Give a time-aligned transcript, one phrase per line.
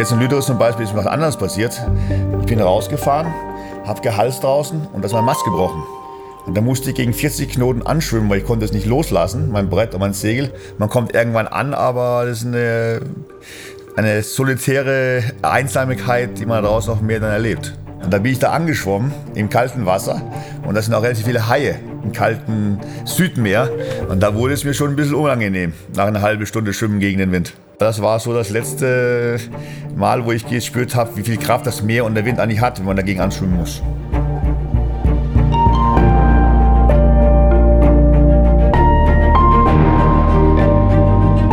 [0.00, 1.78] Jetzt in Lüderitz zum Beispiel ist was anderes passiert.
[2.40, 3.34] Ich bin rausgefahren,
[3.84, 5.82] habe gehalst draußen und da ist mein Mast gebrochen.
[6.46, 9.68] Und da musste ich gegen 40 Knoten anschwimmen, weil ich konnte es nicht loslassen, mein
[9.68, 10.54] Brett und mein Segel.
[10.78, 13.02] Man kommt irgendwann an, aber das ist eine,
[13.94, 17.76] eine solitäre Einsamkeit, die man daraus noch mehr dann erlebt.
[18.02, 20.22] Und da bin ich da angeschwommen im kalten Wasser
[20.66, 23.68] und da sind auch relativ viele Haie im kalten Südmeer.
[24.08, 27.18] Und da wurde es mir schon ein bisschen unangenehm, nach einer halben Stunde Schwimmen gegen
[27.18, 27.52] den Wind.
[27.80, 29.40] Das war so das letzte
[29.96, 32.78] Mal, wo ich gespürt habe, wie viel Kraft das Meer und der Wind eigentlich hat,
[32.78, 33.80] wenn man dagegen anschwimmen muss.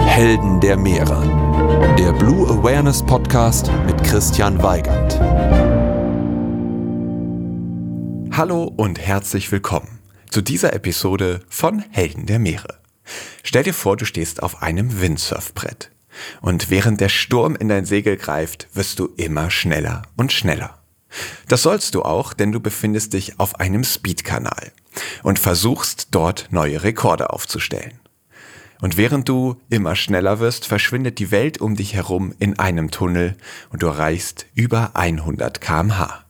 [0.06, 1.96] Helden der Meere.
[1.98, 5.18] Der Blue Awareness Podcast mit Christian Weigand.
[8.36, 12.80] Hallo und herzlich willkommen zu dieser Episode von Helden der Meere.
[13.44, 15.90] Stell dir vor, du stehst auf einem Windsurfbrett.
[16.42, 20.78] Und während der Sturm in dein Segel greift, wirst du immer schneller und schneller.
[21.48, 24.72] Das sollst du auch, denn du befindest dich auf einem Speedkanal
[25.24, 28.00] und versuchst dort neue Rekorde aufzustellen.
[28.82, 33.36] Und während du immer schneller wirst, verschwindet die Welt um dich herum in einem Tunnel
[33.72, 36.27] und du erreichst über 100 kmh.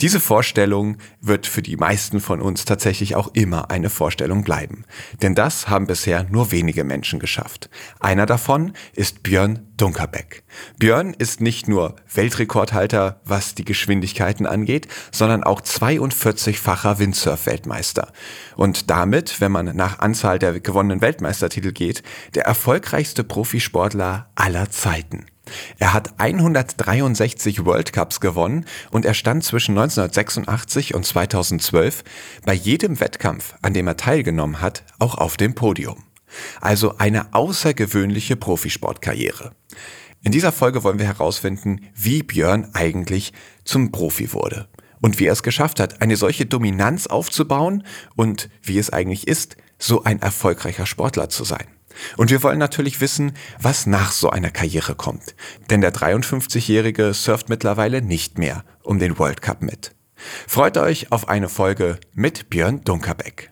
[0.00, 4.84] Diese Vorstellung wird für die meisten von uns tatsächlich auch immer eine Vorstellung bleiben.
[5.20, 7.68] Denn das haben bisher nur wenige Menschen geschafft.
[7.98, 10.42] Einer davon ist Björn Dunkerbeck.
[10.78, 18.12] Björn ist nicht nur Weltrekordhalter, was die Geschwindigkeiten angeht, sondern auch 42-facher Windsurf-Weltmeister.
[18.56, 22.02] Und damit, wenn man nach Anzahl der gewonnenen Weltmeistertitel geht,
[22.34, 25.26] der erfolgreichste Profisportler aller Zeiten.
[25.78, 32.04] Er hat 163 World Cups gewonnen und er stand zwischen 1986 und 2012
[32.44, 36.04] bei jedem Wettkampf, an dem er teilgenommen hat, auch auf dem Podium.
[36.60, 39.52] Also eine außergewöhnliche Profisportkarriere.
[40.22, 43.32] In dieser Folge wollen wir herausfinden, wie Björn eigentlich
[43.64, 44.68] zum Profi wurde
[45.00, 47.84] und wie er es geschafft hat, eine solche Dominanz aufzubauen
[48.16, 51.66] und wie es eigentlich ist, so ein erfolgreicher Sportler zu sein.
[52.16, 55.34] Und wir wollen natürlich wissen, was nach so einer Karriere kommt.
[55.70, 59.92] Denn der 53-Jährige surft mittlerweile nicht mehr um den World Cup mit.
[60.46, 63.50] Freut euch auf eine Folge mit Björn Dunkerbeck.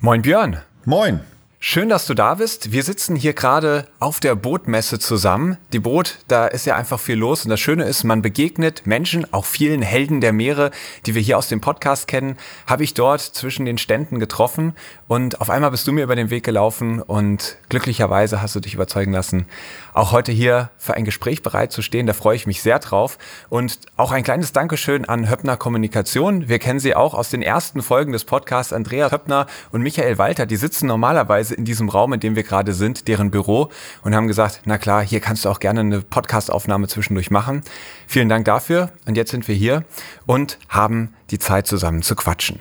[0.00, 0.60] Moin Björn.
[0.84, 1.20] Moin.
[1.66, 2.72] Schön, dass du da bist.
[2.72, 5.56] Wir sitzen hier gerade auf der Bootmesse zusammen.
[5.72, 7.44] Die Boot, da ist ja einfach viel los.
[7.44, 10.72] Und das Schöne ist, man begegnet Menschen, auch vielen Helden der Meere,
[11.06, 14.74] die wir hier aus dem Podcast kennen, habe ich dort zwischen den Ständen getroffen.
[15.14, 18.74] Und auf einmal bist du mir über den Weg gelaufen und glücklicherweise hast du dich
[18.74, 19.46] überzeugen lassen,
[19.92, 22.08] auch heute hier für ein Gespräch bereit zu stehen.
[22.08, 23.16] Da freue ich mich sehr drauf.
[23.48, 26.48] Und auch ein kleines Dankeschön an Höppner Kommunikation.
[26.48, 28.72] Wir kennen sie auch aus den ersten Folgen des Podcasts.
[28.72, 32.72] Andrea Höppner und Michael Walter, die sitzen normalerweise in diesem Raum, in dem wir gerade
[32.72, 33.70] sind, deren Büro
[34.02, 37.62] und haben gesagt, na klar, hier kannst du auch gerne eine Podcastaufnahme zwischendurch machen.
[38.08, 38.90] Vielen Dank dafür.
[39.06, 39.84] Und jetzt sind wir hier
[40.26, 42.58] und haben die Zeit zusammen zu quatschen.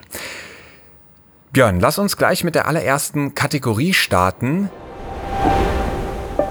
[1.53, 4.71] Björn, lass uns gleich mit der allerersten Kategorie starten.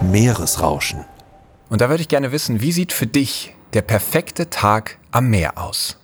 [0.01, 1.05] Meeresrauschen.
[1.69, 5.59] Und da würde ich gerne wissen, wie sieht für dich der perfekte Tag am Meer
[5.59, 5.99] aus?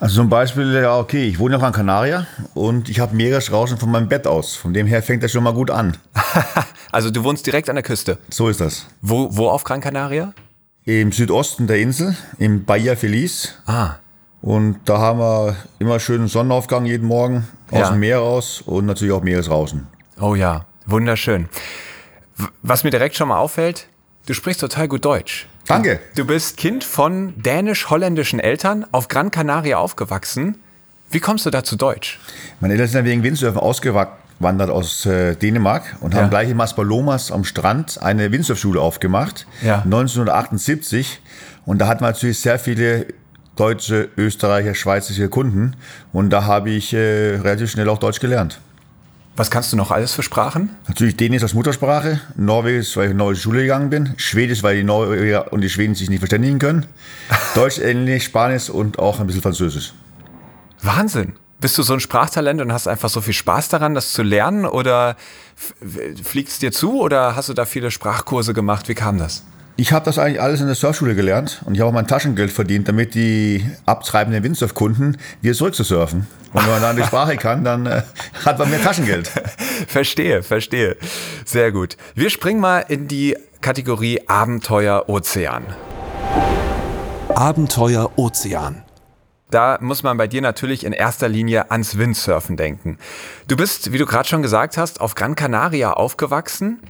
[0.00, 3.90] Also zum Beispiel, ja, okay, ich wohne auf Gran Canaria und ich habe Meeresrauschen von
[3.90, 4.54] meinem Bett aus.
[4.54, 5.96] Von dem her fängt das schon mal gut an.
[6.92, 8.18] also du wohnst direkt an der Küste?
[8.28, 8.86] So ist das.
[9.00, 10.34] Wo, wo auf Gran Canaria?
[10.84, 13.54] Im Südosten der Insel, im Bahia Feliz.
[13.64, 13.94] Ah.
[14.40, 17.90] Und da haben wir immer schönen Sonnenaufgang jeden Morgen aus ja.
[17.90, 19.86] dem Meer raus und natürlich auch Meeresrauschen.
[20.20, 21.48] Oh ja, wunderschön.
[22.62, 23.88] Was mir direkt schon mal auffällt,
[24.26, 25.48] du sprichst total gut Deutsch.
[25.66, 26.00] Danke.
[26.14, 30.56] Du bist Kind von dänisch-holländischen Eltern, auf Gran Canaria aufgewachsen.
[31.10, 32.18] Wie kommst du da zu Deutsch?
[32.60, 36.20] Meine Eltern sind wegen Windsurfen ausgewandert aus äh, Dänemark und ja.
[36.20, 39.82] haben gleich in Maspalomas am Strand eine Windsurfschule aufgemacht, ja.
[39.82, 41.20] 1978.
[41.66, 43.06] Und da hatten wir natürlich sehr viele
[43.58, 45.76] deutsche, Österreicher, schweizerische Kunden.
[46.12, 48.60] Und da habe ich äh, relativ schnell auch Deutsch gelernt.
[49.36, 50.70] Was kannst du noch alles für Sprachen?
[50.88, 54.82] Natürlich Dänisch als Muttersprache, Norwegisch, weil ich in norwegische Schule gegangen bin, Schwedisch, weil die
[54.82, 56.86] Norweger und die Schweden sich nicht verständigen können,
[57.54, 59.92] Deutsch, Englisch, Spanisch und auch ein bisschen Französisch.
[60.82, 61.34] Wahnsinn.
[61.60, 64.64] Bist du so ein Sprachtalent und hast einfach so viel Spaß daran, das zu lernen?
[64.64, 65.16] Oder
[66.24, 68.88] fliegt es dir zu oder hast du da viele Sprachkurse gemacht?
[68.88, 69.44] Wie kam das?
[69.80, 72.50] Ich habe das eigentlich alles in der Surfschule gelernt und ich habe auch mein Taschengeld
[72.50, 76.26] verdient, damit die abtreibenden Windsurfkunden wieder zurück zu surfen.
[76.52, 78.02] Und wenn man dann die Sprache kann, dann äh,
[78.44, 79.28] hat man mehr Taschengeld.
[79.86, 80.96] verstehe, verstehe.
[81.44, 81.96] Sehr gut.
[82.16, 85.62] Wir springen mal in die Kategorie Abenteuer Ozean.
[87.36, 88.82] Abenteuer Ozean.
[89.52, 92.98] Da muss man bei dir natürlich in erster Linie ans Windsurfen denken.
[93.46, 96.80] Du bist, wie du gerade schon gesagt hast, auf Gran Canaria aufgewachsen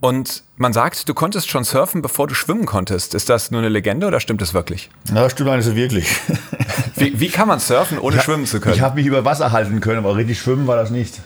[0.00, 3.14] Und man sagt, du konntest schon surfen, bevor du schwimmen konntest.
[3.14, 4.90] Ist das nur eine Legende oder stimmt das wirklich?
[5.12, 6.08] Na, das stimmt eigentlich so wirklich.
[6.96, 8.74] Wie, wie kann man surfen, ohne Ich- schwimmen zu können?
[8.74, 11.20] Ich habe mich über Wasser halten können, aber richtig schwimmen war das nicht.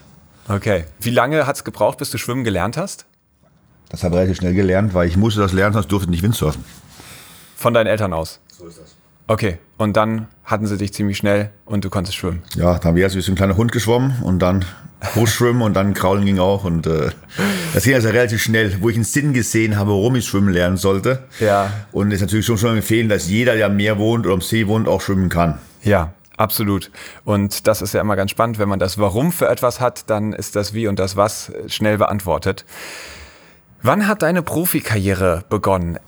[0.48, 0.84] okay.
[1.00, 3.06] Wie lange hat es gebraucht, bis du schwimmen gelernt hast?
[3.88, 6.22] Das habe ich relativ schnell gelernt, weil ich musste das lernen, sonst durfte ich nicht
[6.22, 6.64] Windsurfen.
[7.56, 8.40] Von deinen Eltern aus?
[8.56, 8.94] So ist das.
[9.26, 9.58] Okay.
[9.78, 12.42] Und dann hatten sie dich ziemlich schnell und du konntest schwimmen.
[12.56, 14.64] Ja, da haben wir erst wie so ein kleiner Hund geschwommen und dann
[15.12, 16.64] Brustschwimmen und dann Kraulen ging auch.
[16.64, 17.10] Und äh,
[17.74, 20.76] das ging also relativ schnell, wo ich einen Sinn gesehen habe, warum ich schwimmen lernen
[20.76, 21.24] sollte.
[21.40, 21.70] Ja.
[21.92, 24.40] Und es ist natürlich schon schon empfehlen, dass jeder, der am Meer wohnt oder am
[24.40, 25.58] See wohnt, auch schwimmen kann.
[25.82, 26.90] Ja, absolut.
[27.24, 30.32] Und das ist ja immer ganz spannend, wenn man das Warum für etwas hat, dann
[30.32, 32.64] ist das Wie und das Was schnell beantwortet.
[33.82, 35.98] Wann hat deine Profikarriere begonnen?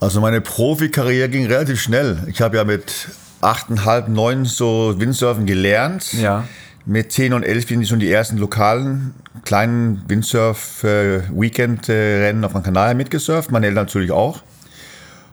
[0.00, 2.18] Also meine Profikarriere ging relativ schnell.
[2.26, 3.08] Ich habe ja mit
[3.40, 6.12] achteinhalb, neun so Windsurfen gelernt.
[6.14, 6.44] Ja.
[6.86, 12.94] Mit 10 und 11 bin ich schon die ersten lokalen kleinen Windsurf-Weekend-Rennen auf dem Kanal
[12.94, 13.50] mitgesurft.
[13.50, 14.42] Meine Eltern natürlich auch.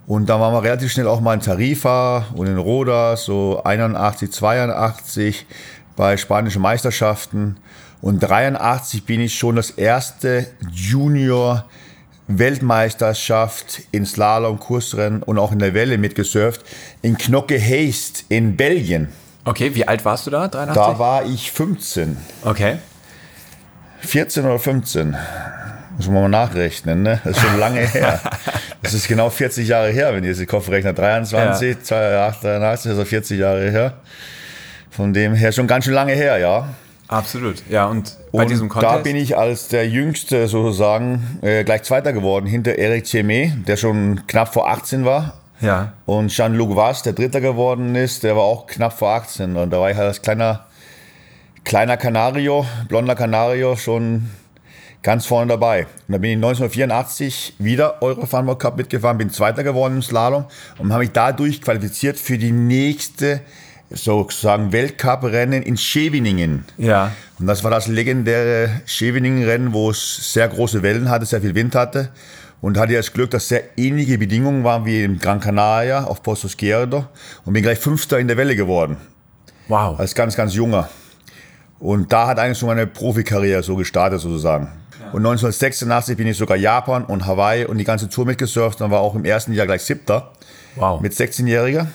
[0.08, 4.32] Und da waren wir relativ schnell auch mal in Tarifa und in Roda, so 81,
[4.32, 5.46] 82
[5.98, 7.58] bei spanischen Meisterschaften.
[8.02, 11.66] Und 83 bin ich schon das erste Junior
[12.30, 16.64] Weltmeisterschaft in Slalom, Kursrennen und auch in der Welle mitgesurft
[17.02, 19.10] in Knocke Heist in Belgien.
[19.44, 20.48] Okay, wie alt warst du da?
[20.48, 20.76] 83?
[20.76, 22.18] Da war ich 15.
[22.44, 22.78] Okay.
[24.02, 25.16] 14 oder 15.
[25.98, 27.20] Muss man mal nachrechnen, ne?
[27.24, 28.20] Das ist schon lange her.
[28.84, 30.98] Das ist genau 40 Jahre her, wenn ihr den Kopf rechnet.
[30.98, 33.94] 23, 82, 83, also 40 Jahre her.
[34.90, 36.68] Von dem her schon ganz schön lange her, ja.
[37.08, 37.62] Absolut.
[37.70, 39.04] Ja, und bei Und diesem da Contest?
[39.04, 44.26] bin ich als der Jüngste sozusagen äh, gleich Zweiter geworden, hinter Eric Thiermet, der schon
[44.26, 45.34] knapp vor 18 war.
[45.62, 45.94] Ja.
[46.06, 49.56] Und Jean-Luc Vass, der Dritter geworden ist, der war auch knapp vor 18.
[49.56, 50.66] Und da war ich halt als kleiner,
[51.64, 54.30] kleiner Canario, blonder Canario, schon
[55.04, 55.88] ganz vorne dabei.
[56.08, 60.46] Und da bin ich 1984 wieder Eurofarmer Cup mitgefahren, bin Zweiter geworden im Slalom
[60.78, 63.42] und habe mich dadurch qualifiziert für die nächste
[63.90, 66.66] sozusagen Weltcup-Rennen in Scheveningen.
[66.78, 67.12] Ja.
[67.40, 71.76] Und das war das legendäre Scheveningen-Rennen, wo es sehr große Wellen hatte, sehr viel Wind
[71.76, 72.10] hatte.
[72.62, 76.48] Und hatte das Glück, dass sehr ähnliche Bedingungen waren wie in Gran Canaria auf Posto
[76.48, 77.06] Izquierdo.
[77.44, 78.98] Und bin gleich Fünfter in der Welle geworden,
[79.68, 80.00] Wow.
[80.00, 80.88] als ganz, ganz junger.
[81.80, 84.68] Und da hat eigentlich so meine Profikarriere so gestartet sozusagen.
[85.12, 88.80] Und 1986 bin ich sogar Japan und Hawaii und die ganze Tour mitgesurft.
[88.80, 90.32] Dann war auch im ersten Jahr gleich Siebter
[90.76, 91.02] Wow.
[91.02, 91.88] mit 16-Jähriger.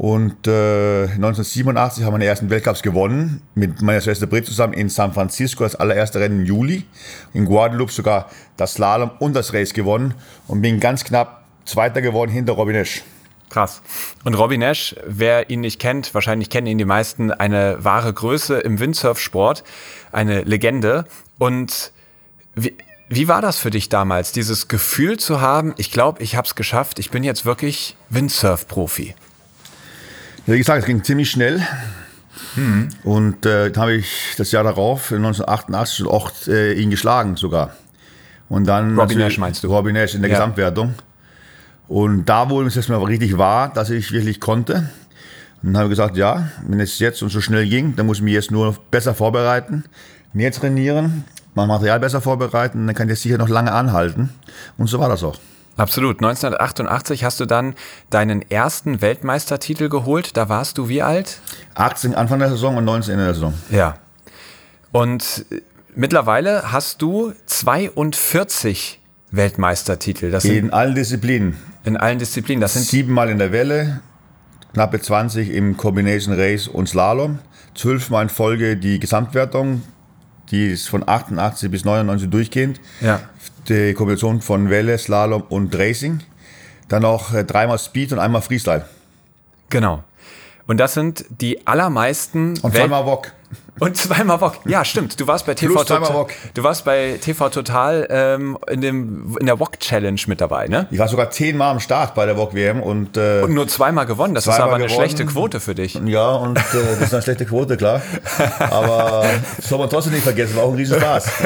[0.00, 4.88] Und äh, 1987 haben wir den ersten Weltcups gewonnen, mit meiner Schwester Brit zusammen in
[4.88, 6.86] San Francisco, das allererste Rennen im Juli.
[7.34, 10.14] In Guadeloupe sogar das Slalom und das Race gewonnen
[10.48, 13.02] und bin ganz knapp Zweiter geworden hinter Robin Esch.
[13.50, 13.82] Krass.
[14.24, 18.58] Und Robin Nash, wer ihn nicht kennt, wahrscheinlich kennen ihn die meisten, eine wahre Größe
[18.58, 19.64] im Windsurfsport,
[20.12, 21.04] eine Legende.
[21.38, 21.92] Und
[22.54, 22.74] wie,
[23.10, 26.54] wie war das für dich damals, dieses Gefühl zu haben, ich glaube, ich habe es
[26.54, 29.14] geschafft, ich bin jetzt wirklich Windsurf-Profi?
[30.50, 31.60] Wie gesagt, es ging ziemlich schnell.
[33.04, 37.76] Und äh, dann habe ich das Jahr darauf, 1988, auch äh, ihn geschlagen sogar.
[38.48, 39.68] Und dann Robin Nash meinst du?
[39.68, 40.38] Robin Nash in der Ja.
[40.38, 40.94] Gesamtwertung.
[41.86, 44.88] Und da, wo es mir aber richtig war, dass ich wirklich konnte,
[45.62, 48.18] und dann habe ich gesagt, ja, wenn es jetzt und so schnell ging, dann muss
[48.18, 49.84] ich mich jetzt nur besser vorbereiten,
[50.32, 54.30] mehr trainieren, mein Material besser vorbereiten, dann kann ich das sicher noch lange anhalten.
[54.78, 55.38] Und so war das auch.
[55.80, 56.18] Absolut.
[56.18, 57.74] 1988 hast du dann
[58.10, 60.36] deinen ersten Weltmeistertitel geholt.
[60.36, 61.40] Da warst du wie alt?
[61.74, 63.54] 18 Anfang der Saison und 19 Ende der Saison.
[63.70, 63.96] Ja.
[64.92, 65.60] Und äh,
[65.94, 70.30] mittlerweile hast du 42 Weltmeistertitel.
[70.30, 71.56] Das sind In allen Disziplinen.
[71.84, 72.60] in allen Disziplinen.
[72.60, 74.00] Das sind Siebenmal in der Welle,
[74.74, 77.38] knappe 20 im Combination Race und Slalom,
[77.74, 79.82] zwölfmal in Folge die Gesamtwertung,
[80.50, 82.80] die ist von 88 bis 99 durchgehend.
[83.00, 83.20] Ja.
[83.68, 86.20] Die Kombination von Welle, Slalom und Racing.
[86.88, 88.84] Dann noch äh, dreimal Speed und einmal Freestyle.
[89.68, 90.02] genau.
[90.66, 93.32] Und das sind die allermeisten Und Welt- zweimal Wok.
[93.80, 94.58] und zweimal Wok.
[94.66, 95.18] Ja, stimmt.
[95.18, 96.14] Du warst bei TV Plus Total.
[96.14, 96.30] Wok.
[96.54, 100.86] Du warst bei TV Total ähm, in dem in der Wok Challenge mit dabei, ne?
[100.92, 104.06] Ich war sogar zehnmal am Start bei der Wok WM und, äh, Und nur zweimal
[104.06, 104.36] gewonnen.
[104.36, 105.00] Das ist Zweimal aber eine gewonnen.
[105.08, 105.94] schlechte Quote für dich.
[106.04, 108.00] ja, und äh, das ist eine schlechte Quote, klar.
[108.60, 109.26] Aber
[109.56, 111.28] das soll man trotzdem nicht vergessen, war auch ein Riesenspaß.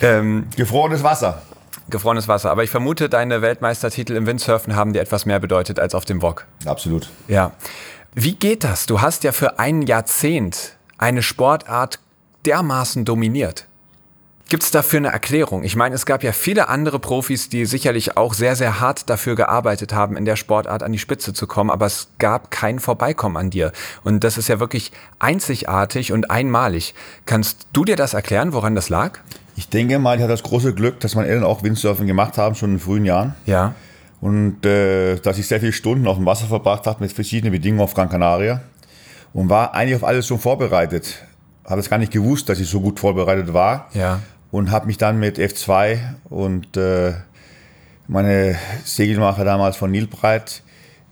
[0.00, 1.42] Ähm, Gefrorenes Wasser.
[1.88, 2.50] gefrorenes Wasser.
[2.50, 6.20] Aber ich vermute, deine Weltmeistertitel im Windsurfen haben dir etwas mehr bedeutet als auf dem
[6.22, 6.46] Wok.
[6.64, 7.10] Absolut.
[7.28, 7.52] Ja.
[8.14, 8.86] Wie geht das?
[8.86, 11.98] Du hast ja für ein Jahrzehnt eine Sportart
[12.46, 13.66] dermaßen dominiert.
[14.48, 15.64] Gibt es dafür eine Erklärung?
[15.64, 19.34] Ich meine, es gab ja viele andere Profis, die sicherlich auch sehr, sehr hart dafür
[19.34, 23.36] gearbeitet haben, in der Sportart an die Spitze zu kommen, aber es gab kein Vorbeikommen
[23.36, 23.72] an dir.
[24.04, 26.94] Und das ist ja wirklich einzigartig und einmalig.
[27.26, 29.18] Kannst du dir das erklären, woran das lag?
[29.56, 32.54] Ich denke mal, ich hatte das große Glück, dass meine Eltern auch Windsurfen gemacht haben,
[32.54, 33.34] schon in frühen Jahren.
[33.46, 33.74] Ja.
[34.20, 37.82] Und äh, dass ich sehr viele Stunden auf dem Wasser verbracht habe mit verschiedenen Bedingungen
[37.82, 38.60] auf Gran Canaria.
[39.32, 41.24] Und war eigentlich auf alles schon vorbereitet.
[41.64, 43.88] Habe es gar nicht gewusst, dass ich so gut vorbereitet war.
[43.94, 44.20] Ja.
[44.50, 45.98] Und habe mich dann mit F2
[46.28, 47.14] und äh,
[48.08, 50.62] meine Segelmacher damals von Nilbreit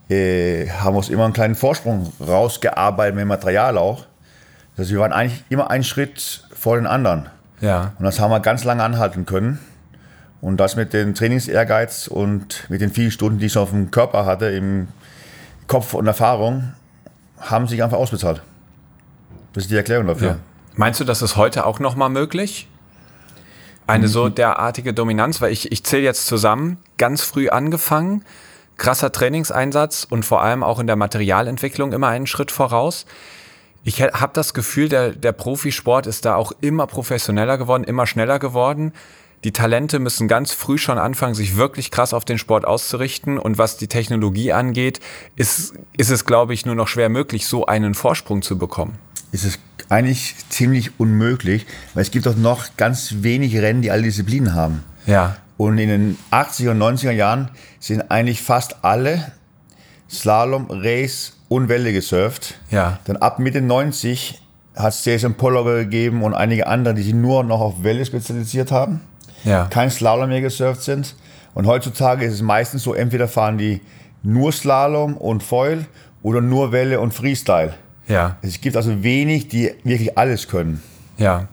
[0.09, 4.07] äh, haben uns immer einen kleinen Vorsprung rausgearbeitet mit Material auch.
[4.77, 7.29] Also wir waren eigentlich immer einen Schritt vor den anderen.
[7.61, 7.93] Ja.
[7.99, 9.59] Und das haben wir ganz lange anhalten können.
[10.41, 14.27] Und das mit dem Trainingsehrgeiz und mit den vielen Stunden, die ich auf dem Körper
[14.27, 14.89] hatte, im
[15.67, 16.75] Kopf und Erfahrung,
[17.41, 18.43] haben sich einfach ausbezahlt.
[19.55, 20.29] Das ist die Erklärung dafür.
[20.29, 20.37] ja.
[20.77, 22.69] Meinst du, das ist heute auch nochmal möglich?
[23.87, 28.25] Eine so derartige Dominanz, weil ich, ich zähle jetzt zusammen, ganz früh angefangen,
[28.77, 33.05] krasser Trainingseinsatz und vor allem auch in der Materialentwicklung immer einen Schritt voraus.
[33.87, 38.39] Ich habe das Gefühl, der, der Profisport ist da auch immer professioneller geworden, immer schneller
[38.39, 38.93] geworden.
[39.45, 43.39] Die Talente müssen ganz früh schon anfangen, sich wirklich krass auf den Sport auszurichten.
[43.39, 45.01] Und was die Technologie angeht,
[45.37, 48.99] ist, ist es, glaube ich, nur noch schwer möglich, so einen Vorsprung zu bekommen.
[49.33, 49.59] ist es
[49.91, 54.83] eigentlich ziemlich unmöglich, weil es gibt doch noch ganz wenig Rennen, die alle Disziplinen haben.
[55.05, 55.37] Ja.
[55.59, 57.51] Und in den 80er und 90er Jahren
[57.81, 59.31] sind eigentlich fast alle
[60.15, 62.55] Slalom, Race und Welle gesurft.
[62.71, 62.99] Ja.
[63.05, 64.41] Dann ab Mitte 90
[64.75, 68.73] hat es Jason Pollock gegeben und einige andere, die sich nur noch auf Welle spezialisiert
[68.73, 69.01] haben,
[69.45, 69.67] Ja.
[69.67, 71.15] kein Slalom mehr gesurft sind.
[71.55, 73.81] Und heutzutage ist es meistens so, entweder fahren die
[74.23, 75.87] nur Slalom und Foil
[76.23, 77.75] oder nur Welle und Freestyle.
[78.09, 78.37] Ja.
[78.43, 80.83] Es gibt also wenig, die wirklich alles können.
[81.19, 81.47] Ja.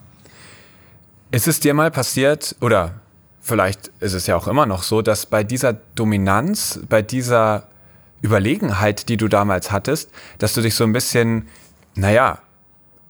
[1.29, 2.91] Ist es dir mal passiert, oder
[3.41, 7.63] vielleicht ist es ja auch immer noch so, dass bei dieser Dominanz, bei dieser
[8.21, 11.47] Überlegenheit, die du damals hattest, dass du dich so ein bisschen,
[11.95, 12.39] naja,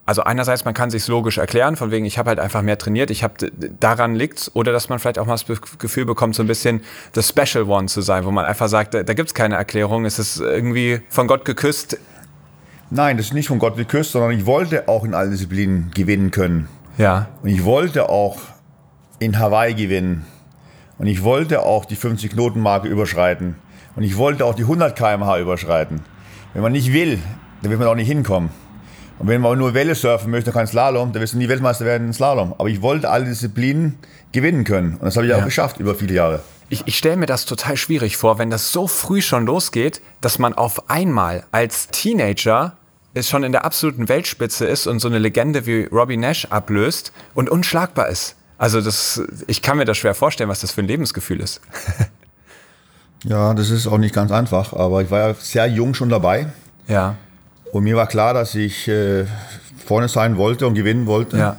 [0.06, 3.12] also einerseits, man kann sich logisch erklären, von wegen, ich habe halt einfach mehr trainiert,
[3.12, 6.48] ich habe daran liegt's, oder dass man vielleicht auch mal das Gefühl bekommt, so ein
[6.48, 6.82] bisschen
[7.14, 10.18] the special one zu sein, wo man einfach sagt, da, da gibt's keine Erklärung, es
[10.20, 11.98] ist irgendwie von Gott geküsst.
[12.90, 16.32] Nein, das ist nicht von Gott geküsst, sondern ich wollte auch in allen Disziplinen gewinnen
[16.32, 16.68] können.
[16.98, 18.38] Ja, Und ich wollte auch
[19.20, 20.26] in Hawaii gewinnen.
[20.98, 23.56] Und ich wollte auch die 50-Knoten-Marke überschreiten.
[24.02, 26.02] Und ich wollte auch die 100 km/h überschreiten.
[26.56, 27.20] Wenn man nicht will,
[27.62, 28.50] dann wird man auch nicht hinkommen.
[29.20, 32.08] Und wenn man nur Welle surfen möchte, kein Slalom, dann wirst du nie Weltmeister werden
[32.08, 32.56] in Slalom.
[32.58, 34.00] Aber ich wollte alle Disziplinen
[34.32, 34.94] gewinnen können.
[34.94, 35.38] Und das habe ich Ja.
[35.38, 36.42] auch geschafft über viele Jahre.
[36.70, 40.40] Ich, ich stelle mir das total schwierig vor, wenn das so früh schon losgeht, dass
[40.40, 42.76] man auf einmal als Teenager
[43.14, 47.14] es schon in der absoluten Weltspitze ist und so eine Legende wie Robbie Nash ablöst
[47.36, 48.36] und unschlagbar ist.
[48.58, 51.62] Also das, ich kann mir das schwer vorstellen, was das für ein Lebensgefühl ist.
[53.24, 54.74] Ja, das ist auch nicht ganz einfach.
[54.74, 56.48] Aber ich war ja sehr jung schon dabei.
[56.88, 57.16] Ja,
[57.72, 59.26] Und mir war klar, dass ich äh,
[59.86, 61.38] vorne sein wollte und gewinnen wollte.
[61.38, 61.58] Ja.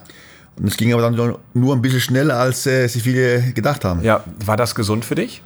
[0.59, 1.15] Und es ging aber dann
[1.55, 4.03] nur- ein bisschen schneller, als äh, sich viele gedacht haben.
[4.03, 4.23] ja.
[4.45, 5.43] War das gesund für dich?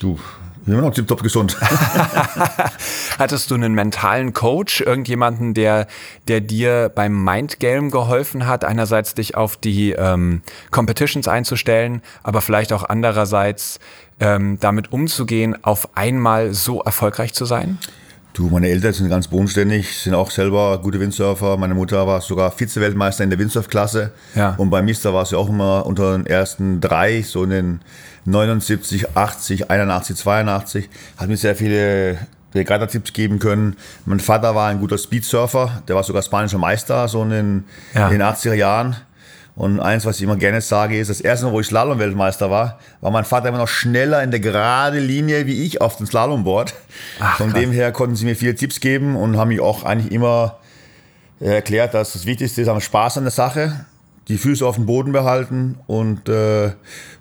[0.00, 0.18] Du,
[0.66, 1.56] immer noch tiptop gesund.
[3.18, 5.86] Hattest du einen mentalen Coach, irgendjemanden, der,
[6.28, 12.72] der dir beim Mindgame geholfen hat, einerseits dich auf die ähm, Competitions einzustellen, aber vielleicht
[12.72, 13.78] auch andererseits
[14.20, 17.78] ähm, damit umzugehen, auf einmal so erfolgreich zu sein?
[18.36, 21.56] du, meine Eltern sind ganz bodenständig, sind auch selber gute Windsurfer.
[21.56, 24.12] Meine Mutter war sogar Vize-Weltmeister in der Windsurfklasse.
[24.34, 24.54] Ja.
[24.58, 27.80] Und bei Mister war sie auch immer unter den ersten drei, so in den
[28.26, 30.90] 79, 80, 81, 82.
[31.16, 32.18] Hat mir sehr viele
[32.54, 33.76] Regatta-Tipps geben können.
[34.04, 38.08] Mein Vater war ein guter Speedsurfer, der war sogar spanischer Meister, so in den, Ja.
[38.08, 38.96] in den 80er Jahren.
[39.56, 42.78] Und eins, was ich immer gerne sage, ist, das erste Mal, wo ich Slalom-Weltmeister war,
[43.00, 46.74] war mein Vater immer noch schneller in der gerade Linie wie ich auf dem Slalomboard.
[47.20, 47.60] Ach, Von krass.
[47.60, 50.58] dem her konnten sie mir viele Tipps geben und haben mich auch eigentlich immer
[51.40, 53.86] äh, erklärt, dass das Wichtigste ist, haben Spaß an der Sache,
[54.28, 56.72] die Füße auf dem Boden behalten und äh,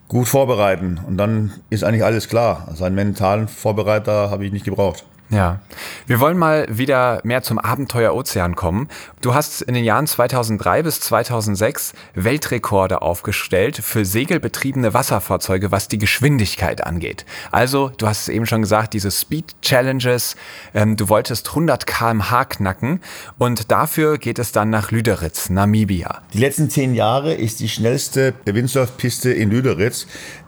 [0.10, 1.00] gut vorbereiten.
[1.08, 2.66] Und dann ist eigentlich alles klar.
[2.68, 5.06] Also einen mentalen Vorbereiter habe ich nicht gebraucht.
[5.32, 5.60] Ja,
[6.06, 8.90] wir wollen mal wieder mehr zum Abenteuer Ozean kommen.
[9.22, 15.98] Du hast in den Jahren 2003 bis 2006 Weltrekorde aufgestellt für segelbetriebene Wasserfahrzeuge, was die
[15.98, 17.26] Geschwindigkeit angeht.
[17.52, 20.36] Also, du hast es eben schon gesagt, diese Speed Challenges,
[20.76, 23.02] ähm, du wolltest 100 km/h knacken
[23.40, 26.22] und dafür geht es dann nach Lüderitz, Namibia.
[26.34, 30.06] Die letzten zehn Jahre ist die schnellste Windsurfpiste in Lüderitz.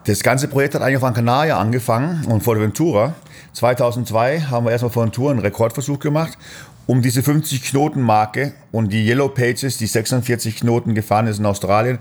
[0.07, 3.15] Das ganze Projekt hat eigentlich auf Gran Canaria angefangen und Fuerteventura.
[3.51, 6.37] 2002 haben wir erstmal Fuerteventura einen Rekordversuch gemacht,
[6.85, 11.97] um diese 50-Knoten-Marke und die Yellow Pages, die 46 Knoten gefahren ist in Australien,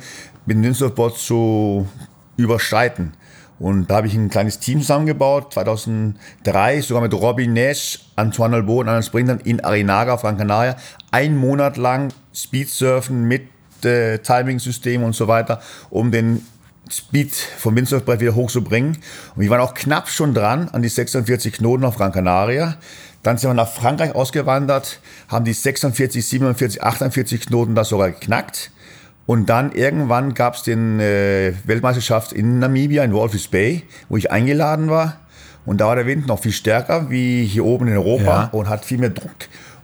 [0.46, 1.88] mit dem Windsurfboard zu
[2.36, 3.14] überschreiten.
[3.58, 8.74] Und da habe ich ein kleines Team zusammengebaut, 2003, sogar mit Robin Nash, Antoine Albo
[8.74, 10.76] und anderen Sprintern in Arinaga auf Gran Canaria.
[11.10, 13.48] Ein Monat lang Speedsurfen mit
[13.86, 15.60] Shift-Timing-System und so weiter,
[15.90, 16.44] um den
[16.90, 18.98] Speed vom Windsurfbrett wieder hochzubringen.
[19.34, 22.76] Und wir waren auch knapp schon dran an die 46 Knoten auf Gran Canaria.
[23.22, 28.70] Dann sind wir nach Frankreich ausgewandert, haben die 46, 47, 48 Knoten da sogar geknackt.
[29.26, 34.30] Und dann irgendwann gab es den äh, Weltmeisterschaft in Namibia, in Walvis Bay, wo ich
[34.30, 35.18] eingeladen war.
[35.64, 38.48] Und da war der Wind noch viel stärker wie hier oben in Europa Ja.
[38.52, 39.34] und hat viel mehr Druck.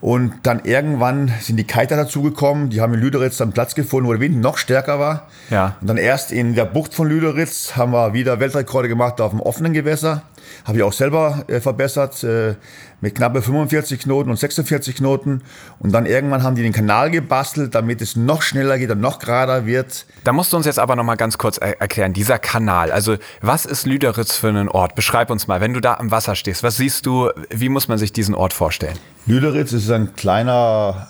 [0.03, 4.13] Und dann irgendwann sind die Kiter dazugekommen, die haben in Lüderitz dann Platz gefunden, wo
[4.13, 5.29] der Wind noch stärker war.
[5.49, 5.77] Ja.
[5.81, 9.41] Und dann erst in der Bucht von Lüderitz haben wir wieder Weltrekorde gemacht auf dem
[9.41, 10.23] offenen Gewässer.
[10.65, 12.57] Habe ich auch selber äh, verbessert äh,
[13.03, 15.43] mit knappe 45 Knoten und 46 Knoten.
[15.79, 19.19] Und dann irgendwann haben die den Kanal gebastelt, damit es noch schneller geht und noch
[19.19, 20.07] gerader wird.
[20.25, 22.91] Da musst du uns jetzt aber noch mal ganz kurz er erklären, dieser Kanal.
[22.91, 24.95] Also, was ist Lüderitz für ein Ort?
[24.95, 27.99] Beschreib uns mal, wenn du da am Wasser stehst, was siehst du, wie muss man
[27.99, 28.99] sich diesen Ort vorstellen?
[29.27, 31.09] Lüderitz ist ein kleiner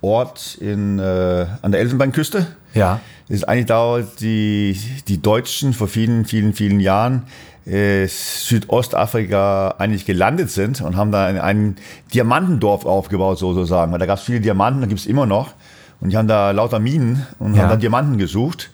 [0.00, 2.46] Ort in, äh, an der Elfenbeinküste.
[2.74, 3.00] Ja.
[3.28, 4.78] Das ist eigentlich da, wo die,
[5.08, 7.22] die Deutschen vor vielen, vielen, vielen Jahren
[7.66, 11.76] äh, Südostafrika eigentlich gelandet sind und haben da ein, ein
[12.12, 13.92] Diamantendorf aufgebaut, sozusagen.
[13.92, 15.54] Weil da gab es viele Diamanten, da gibt es immer noch.
[16.00, 17.62] Und die haben da lauter Minen und Ja.
[17.62, 18.70] haben da Diamanten gesucht.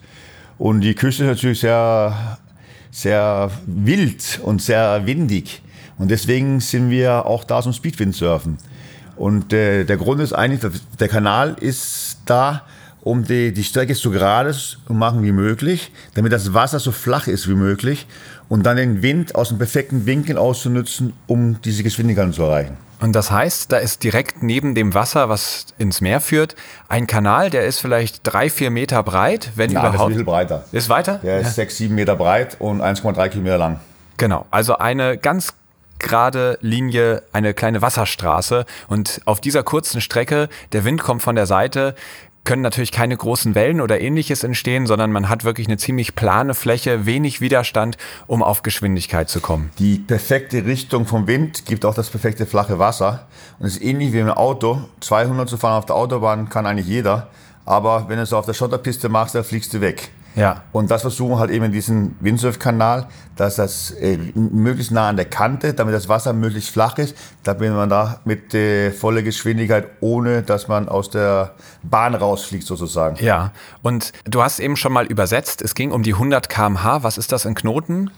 [0.59, 2.39] Und die Küste ist natürlich sehr,
[2.91, 5.63] sehr wild und sehr windig.
[5.99, 8.59] Und deswegen sind wir auch da zum Speedwindsurfen.
[9.17, 12.63] Und äh, der Grund ist eigentlich, dass der Kanal ist da,
[13.03, 17.27] um die, die Strecke so gerade zu machen wie möglich, damit das Wasser so flach
[17.27, 18.07] ist wie möglich
[18.49, 22.77] und dann den Wind aus dem perfekten Winkel auszunutzen, um diese Geschwindigkeiten zu erreichen.
[23.01, 26.55] Und das heißt, da ist direkt neben dem Wasser, was ins Meer führt,
[26.89, 30.09] ein Kanal, der ist vielleicht drei, vier Meter breit, wenn Ja, das ist ein überhaupt.
[30.11, 30.65] bisschen breiter.
[30.73, 31.21] Ist weiter?
[31.23, 33.81] Der ist sechs, sieben Meter breit und 1,3 Kilometer lang.
[34.19, 35.55] Genau, also eine ganz
[35.99, 41.47] gerade Linie, eine kleine Wasserstraße und auf dieser kurzen Strecke, der Wind kommt von der
[41.47, 41.95] Seite,
[42.45, 46.55] können natürlich keine großen Wellen oder ähnliches entstehen, sondern man hat wirklich eine ziemlich plane
[46.55, 49.71] Fläche, wenig Widerstand, um auf Geschwindigkeit zu kommen.
[49.79, 53.27] Die perfekte Richtung vom Wind gibt auch das perfekte flache Wasser.
[53.59, 54.81] Und es ist ähnlich wie im Auto.
[55.01, 57.29] 200 zu fahren auf der Autobahn kann eigentlich jeder.
[57.65, 60.11] Aber wenn du es auf der Schotterpiste machst, dann fliegst du weg.
[60.37, 60.63] Ja.
[60.73, 65.17] Und das versuchen wir halt eben in diesem Windsurf-Kanal, dass das äh, möglichst nah an
[65.17, 69.89] der Kante, damit das Wasser möglichst flach ist, damit man da mit äh, voller Geschwindigkeit,
[70.01, 73.17] ohne dass man aus der Bahn rausfliegt sozusagen.
[73.25, 77.03] Ja, und du hast eben schon mal übersetzt, es ging um die 100 km/h.
[77.03, 78.11] Was ist das in Knoten?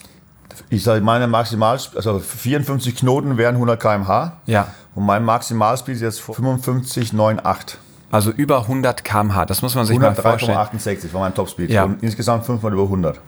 [0.68, 4.36] Ich sage, meine Maximal, also 54 Knoten wären 100 km/h.
[4.46, 4.68] Ja.
[4.94, 7.76] Und mein Maximalspeed ist jetzt 55,98.
[8.12, 9.46] Also über 100 km/h.
[9.46, 10.58] Das muss man sich mal vorstellen.
[10.58, 11.70] 103,68 war mein Topspeed.
[11.70, 11.84] Ja.
[11.84, 13.20] Und insgesamt fünfmal über 100.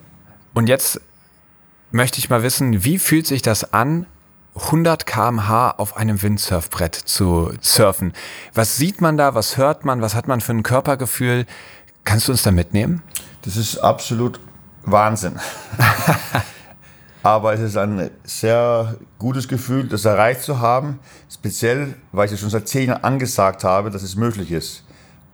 [0.52, 1.00] Und jetzt
[1.90, 4.06] möchte ich mal wissen, wie fühlt sich das an,
[4.56, 8.12] 100 km/h auf einem Windsurfbrett zu surfen?
[8.52, 9.34] Was sieht man da?
[9.34, 10.02] Was hört man?
[10.02, 11.46] Was hat man für ein Körpergefühl?
[12.04, 13.02] Kannst du uns da mitnehmen?
[13.40, 14.38] Das ist absolut
[14.84, 15.40] Wahnsinn.
[17.24, 20.98] Aber es ist ein sehr gutes Gefühl, das erreicht zu haben.
[21.32, 24.84] Speziell, weil ich es schon seit zehn Jahren angesagt habe, dass es möglich ist.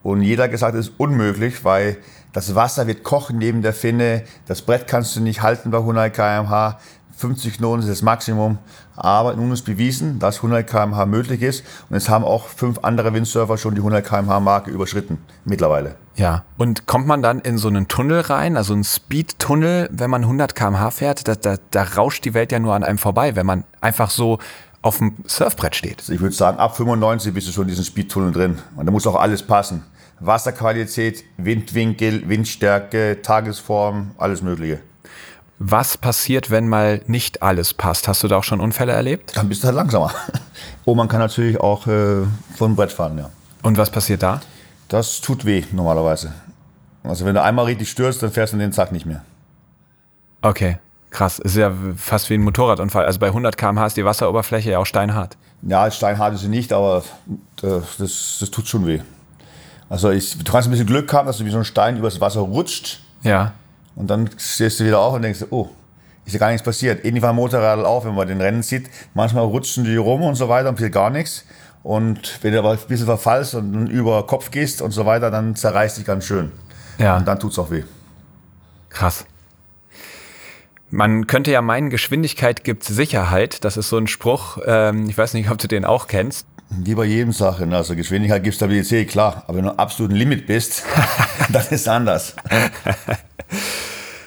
[0.04, 1.96] Und jeder hat gesagt, es ist unmöglich, weil
[2.32, 4.22] das Wasser wird kochen neben der Finne.
[4.46, 6.78] Das Brett kannst du nicht halten bei 100 km/h.
[7.20, 8.58] 50 Knoten ist das Maximum.
[8.96, 11.64] Aber nun ist bewiesen, dass 100 km/h möglich ist.
[11.88, 15.96] Und es haben auch fünf andere Windsurfer schon die 100 km/h Marke überschritten mittlerweile.
[16.16, 16.44] Ja.
[16.56, 20.54] Und kommt man dann in so einen Tunnel rein, also einen Speed-Tunnel, wenn man 100
[20.54, 21.28] km/h fährt?
[21.28, 24.38] Da, da, da rauscht die Welt ja nur an einem vorbei, wenn man einfach so
[24.82, 26.00] auf dem Surfbrett steht.
[26.00, 28.58] Also ich würde sagen, ab 95 bist du schon in diesem Speedtunnel drin.
[28.76, 29.82] Und da muss auch alles passen.
[30.20, 34.80] Wasserqualität, Windwinkel, Windstärke, Tagesform, alles Mögliche.
[35.62, 38.08] Was passiert, wenn mal nicht alles passt?
[38.08, 39.36] Hast du da auch schon Unfälle erlebt?
[39.36, 40.10] Dann bist du halt langsamer.
[40.86, 42.22] Und man kann natürlich auch äh,
[42.56, 43.28] von Brett fahren, ja.
[43.62, 44.40] Und was passiert da?
[44.88, 46.32] Das tut weh normalerweise.
[47.04, 49.22] Also wenn du einmal richtig stürzt, dann fährst du den Zack nicht mehr.
[50.40, 50.78] Okay,
[51.10, 51.38] krass.
[51.38, 53.04] Ist ja fast wie ein Motorradunfall.
[53.04, 55.36] Also bei 100 km/h ist die Wasseroberfläche ja auch steinhart.
[55.60, 57.04] Ja, steinhart ist sie nicht, aber
[57.62, 59.00] äh, das, das tut schon weh.
[59.90, 62.18] Also ich, du kannst ein bisschen Glück haben, dass du wie so ein Stein übers
[62.18, 63.52] Wasser rutscht Ja.
[64.00, 65.68] Und dann stehst du wieder auf und denkst, oh,
[66.24, 67.04] ist ja gar nichts passiert.
[67.04, 68.88] Ähnlich war Motorrad auch, wenn man den Rennen sieht.
[69.12, 71.44] Manchmal rutschen die rum und so weiter und passiert gar nichts.
[71.82, 75.54] Und wenn du aber ein bisschen verfallst und über Kopf gehst und so weiter, dann
[75.54, 76.50] zerreißt dich ganz schön.
[76.96, 77.18] Ja.
[77.18, 77.84] Und dann tut's auch weh.
[78.88, 79.26] Krass.
[80.88, 83.62] Man könnte ja meinen, Geschwindigkeit gibt Sicherheit.
[83.64, 84.56] Das ist so ein Spruch.
[84.64, 86.46] Ähm, ich weiß nicht, ob du den auch kennst.
[86.70, 87.74] Wie bei jedem Sachen.
[87.74, 89.44] Also Geschwindigkeit gibt Stabilität, klar.
[89.46, 90.84] Aber wenn du am absoluten Limit bist,
[91.52, 92.34] dann ist es anders.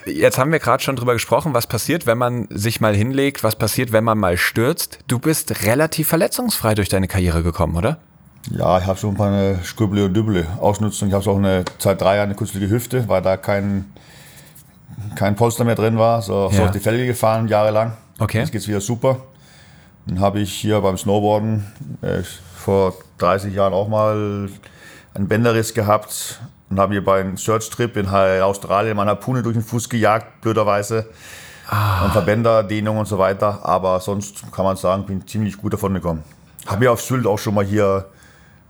[0.06, 3.56] Jetzt haben wir gerade schon drüber gesprochen, was passiert, wenn man sich mal hinlegt, was
[3.56, 4.98] passiert, wenn man mal stürzt.
[5.06, 7.98] Du bist relativ verletzungsfrei durch deine Karriere gekommen, oder?
[8.50, 11.08] Ja, ich habe schon ein paar eine Skrüble und Dübble Ausnutzung.
[11.08, 13.86] Ich habe auch eine seit drei Jahren eine künstliche Hüfte, weil da kein,
[15.14, 16.20] kein Polster mehr drin war.
[16.20, 16.64] So, so Ja.
[16.66, 17.94] auf die Felge gefahren, jahrelang.
[18.18, 18.40] Okay.
[18.40, 19.18] Jetzt geht's wieder super.
[20.06, 21.64] Dann habe ich hier beim Snowboarden
[22.02, 22.22] äh,
[22.54, 24.50] vor 30 Jahren auch mal
[25.14, 26.40] einen Bänderriss gehabt
[26.74, 31.06] und habe hier beim Search-Trip in Australien meine Harpune durch den Fuß gejagt, blöderweise.
[32.04, 33.60] Und Verbänder, Dehnung und so weiter.
[33.62, 36.24] Aber sonst kann man sagen, bin ziemlich gut davon gekommen.
[36.66, 38.06] Habe mir auf Sylt auch schon mal hier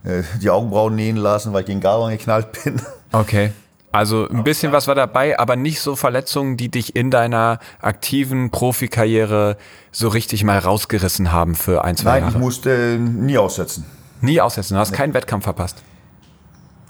[0.03, 2.81] äh, die Augenbrauen nähen lassen, weil ich gegen Gauern geknallt bin.
[3.11, 3.53] Okay.
[3.93, 8.49] Also ein bisschen was war dabei, aber nicht so Verletzungen, die dich in deiner aktiven
[8.51, 9.55] Profikarriere
[9.93, 12.39] so richtig mal rausgerissen haben für ein, zwei Nein, ich Jahre.
[12.39, 13.85] musste nie aussetzen.
[14.19, 14.73] Nie aussetzen.
[14.73, 15.81] Du hast keinen Wettkampf verpasst.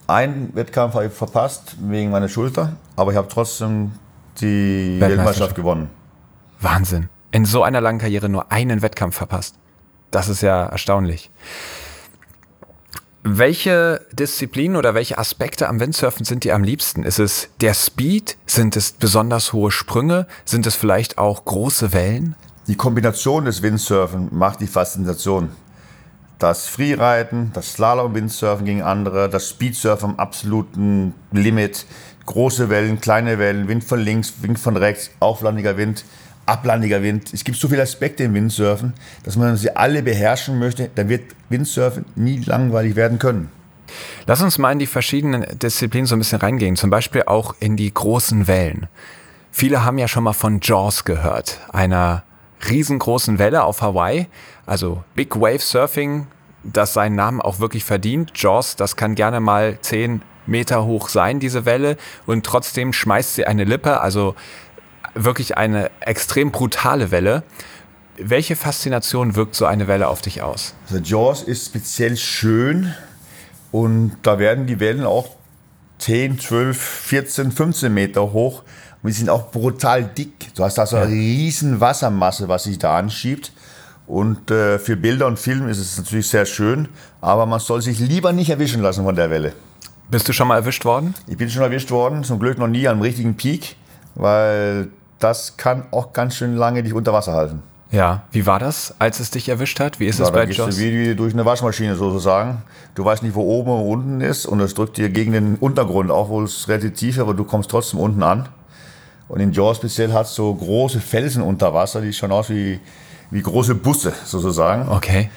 [0.08, 3.92] Einen Wettkampf habe ich verpasst wegen meiner Schulter, aber ich habe trotzdem
[4.40, 5.56] die Weltmeisterschaft.
[5.56, 5.90] Gewonnen.
[6.62, 7.10] Wahnsinn.
[7.32, 9.56] In so einer langen Karriere nur einen Wettkampf verpasst.
[10.12, 11.32] Das ist ja erstaunlich.
[13.24, 17.02] Welche Disziplinen oder welche Aspekte am Windsurfen sind dir am liebsten?
[17.02, 18.38] Ist es der Speed?
[18.46, 20.28] Sind es besonders hohe Sprünge?
[20.46, 22.36] Sind es vielleicht auch große Wellen?
[22.68, 25.50] Die Kombination des Windsurfen macht die Faszination.
[26.40, 31.86] Das Freeriden, das Slalom-Windsurfen gegen andere, das Speedsurfen am absoluten Limit,
[32.26, 36.04] große Wellen, kleine Wellen, Wind von links, Wind von rechts, auflandiger Wind,
[36.46, 37.34] ablandiger Wind.
[37.34, 38.94] Es gibt so viele Aspekte im Windsurfen,
[39.24, 43.50] dass man sie alle beherrschen möchte, dann wird Windsurfen nie langweilig werden können.
[44.26, 47.78] Lass uns mal in die verschiedenen Disziplinen so ein bisschen reingehen, zum Beispiel auch in
[47.78, 48.88] die großen Wellen.
[49.52, 52.24] Viele haben ja schon mal von Jaws gehört, einer
[52.70, 54.28] riesengroßen Welle auf Hawaii,
[54.66, 56.28] also Big Wave Surfing,
[56.64, 58.32] das seinen Namen auch wirklich verdient.
[58.36, 63.46] Jaws, das kann gerne mal 10 Meter hoch sein, diese Welle, und trotzdem schmeißt sie
[63.46, 64.36] eine Lippe, also
[65.14, 67.44] wirklich eine extrem brutale Welle.
[68.18, 70.76] Welche Faszination wirkt so eine Welle auf dich aus?
[70.88, 72.94] Also Jaws ist speziell schön
[73.72, 75.30] und da werden die Wellen auch
[76.00, 78.64] 10, 12, 14, 15 Meter hoch
[79.06, 80.52] und die sind auch brutal dick.
[80.56, 83.52] Du hast da so eine riesen Wassermasse, was sich da anschiebt.
[84.08, 86.88] Und äh, für Bilder und Film ist es natürlich sehr schön,
[87.22, 89.54] aber man soll sich lieber nicht erwischen lassen von der Welle.
[90.10, 91.14] Bist du schon mal erwischt worden?
[91.28, 93.76] Ich bin schon erwischt worden, zum Glück noch nie am richtigen Peak,
[94.16, 94.88] weil
[95.20, 97.62] das kann auch ganz schön lange dich unter Wasser halten.
[97.92, 100.00] Ja, wie war das, als es dich erwischt hat?
[100.00, 100.80] Wie ist Ja, es bei Joss?
[100.80, 102.64] wie durch eine Waschmaschine sozusagen.
[102.96, 106.10] Du weißt nicht, wo oben und unten ist und es drückt dir gegen den Untergrund,
[106.10, 108.50] auch wo es relativ tief ist, aber du kommst trotzdem unten an.
[109.28, 112.80] Und in Jaws speziell hat es so große Felsen unter Wasser, die schauen aus wie,
[113.32, 114.90] wie große Busse sozusagen.
[114.90, 115.30] Okay.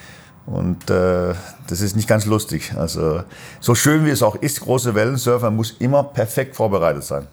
[0.47, 1.35] Und äh,
[1.67, 2.73] das ist nicht ganz lustig.
[2.77, 3.23] Also
[3.61, 7.27] so schön wie es auch ist, große Wellensurfer muss immer perfekt vorbereitet sein.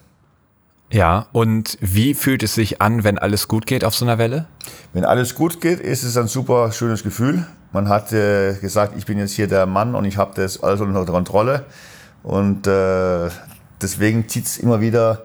[0.92, 4.46] Ja, und wie fühlt es sich an, wenn alles gut geht auf so einer Welle?
[4.94, 7.46] Wenn alles gut geht, ist es ein super schönes Gefühl.
[7.72, 10.82] Man hat äh, gesagt, ich bin jetzt hier der Mann und ich habe das alles
[10.82, 11.66] unter Kontrolle.
[12.24, 13.30] Und äh,
[13.82, 15.24] deswegen zieht es immer wieder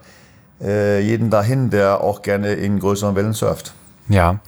[0.61, 3.73] äh, jeden dahin, der auch gerne in größeren Wellen surft.
[4.07, 4.39] Ja.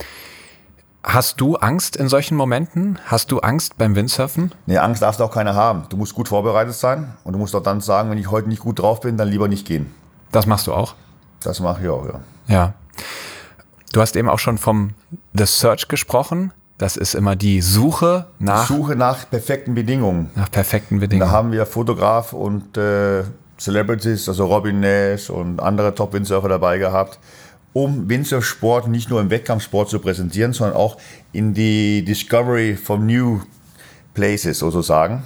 [1.04, 2.98] Hast du Angst in solchen Momenten?
[3.08, 4.54] Hast du Angst beim Windsurfen?
[4.68, 5.84] Nee, Angst darfst du auch keine haben.
[5.90, 8.62] Du musst gut vorbereitet sein und du musst auch dann sagen, wenn ich heute nicht
[8.62, 9.94] gut drauf bin, dann lieber nicht gehen.
[10.32, 10.96] Das machst du auch?
[11.42, 12.20] Das mache ich auch, ja.
[12.48, 12.74] Ja.
[13.92, 14.92] Du hast eben auch schon vom
[15.34, 16.54] The Search gesprochen.
[16.78, 20.32] Das ist immer die Suche nach, Suche nach perfekten Bedingungen.
[20.36, 21.32] nach perfekten Da Bedingungen.
[21.32, 23.24] haben wir Fotograf und äh,
[23.64, 27.18] Celebrities, also Robin Nash und andere Top-Windsurfer dabei gehabt,
[27.72, 30.98] um Windsurfsport nicht nur im Wettkampfsport zu präsentieren, sondern auch
[31.32, 33.42] in die Discovery von New
[34.14, 35.24] Places sozusagen.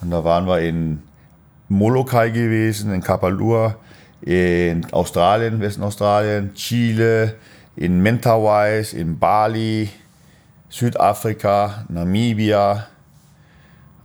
[0.00, 1.02] Und da waren wir in
[1.68, 3.76] Molokai gewesen, in Kapalua,
[4.22, 7.34] in Australien, Westen Australien, Chile,
[7.76, 9.90] in Mentawais, in Bali,
[10.70, 12.86] Südafrika, Namibia,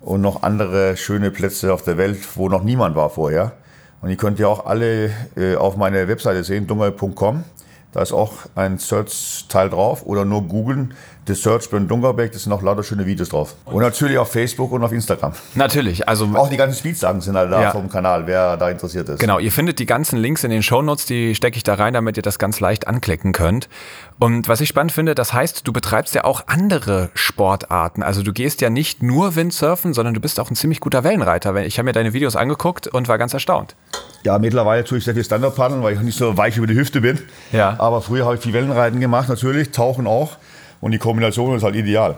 [0.01, 3.53] und noch andere schöne Plätze auf der Welt, wo noch niemand war vorher.
[4.01, 7.43] Und ihr könnt ja auch alle äh, auf meiner Webseite sehen, dungerberg.com.
[7.91, 10.93] Da ist auch ein Search-Teil drauf oder nur googeln,
[11.29, 13.53] The Search Bernd Dungerberg, das sind auch lauter schöne Videos drauf.
[13.65, 15.33] Und natürlich auf Facebook und auf Instagram.
[15.53, 17.71] Natürlich, also Auch die ganzen Speedsachen sind halt da Ja.
[17.71, 19.19] vom Kanal, wer da interessiert ist.
[19.19, 22.17] Genau, ihr findet die ganzen Links in den Shownotes, die stecke ich da rein, damit
[22.17, 23.69] ihr das ganz leicht anklicken könnt.
[24.17, 28.01] Und was ich spannend finde, das heißt, du betreibst ja auch andere Sportarten.
[28.01, 31.55] Also du gehst ja nicht nur Windsurfen, sondern du bist auch ein ziemlich guter Wellenreiter.
[31.63, 33.75] Ich habe mir deine Videos angeguckt und war ganz erstaunt.
[34.23, 37.01] Ja, mittlerweile tue ich sehr viel Stand-Up-Paddeln, weil ich nicht so weich über die Hüfte
[37.01, 37.19] bin.
[37.51, 37.75] Ja.
[37.79, 40.37] Aber früher habe ich viel Wellenreiten gemacht, natürlich, Tauchen auch.
[40.81, 42.15] Und die Kombination ist halt ideal.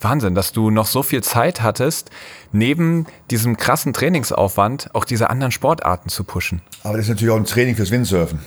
[0.00, 2.10] Wahnsinn, dass du noch so viel Zeit hattest,
[2.52, 6.60] neben diesem krassen Trainingsaufwand auch diese anderen Sportarten zu pushen.
[6.82, 8.40] Aber das ist natürlich auch ein Training fürs Windsurfen.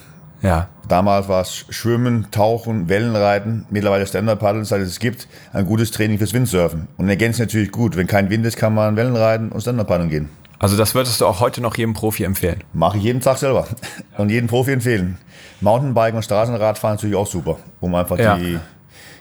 [0.44, 0.68] Ja.
[0.88, 6.34] Damals war es Schwimmen, Tauchen, Wellenreiten, mittlerweile Stand-Up-Paddeln, seit es gibt, ein gutes Training fürs
[6.34, 6.88] Windsurfen.
[6.98, 7.96] Und ergänzt natürlich gut.
[7.96, 10.30] Wenn kein Wind ist, kann man Wellenreiten und Stand-Up-Paddeln gehen.
[10.60, 12.64] Also das würdest du auch heute noch jedem Profi empfehlen?
[12.74, 13.68] Mache ich jeden Tag selber
[14.18, 15.18] und jeden Profi empfehlen.
[15.62, 18.38] Mountainbiken und Straßenradfahren natürlich auch super, um einfach Ja.
[18.38, 18.60] die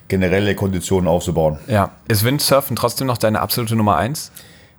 [0.08, 1.58] generelle Kondition aufzubauen.
[1.66, 1.90] Ja.
[2.08, 4.30] Ist Windsurfen trotzdem noch deine absolute Nummer eins?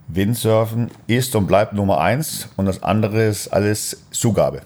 [0.08, 4.62] Windsurfen ist und bleibt Nummer eins und das andere ist alles Zugabe.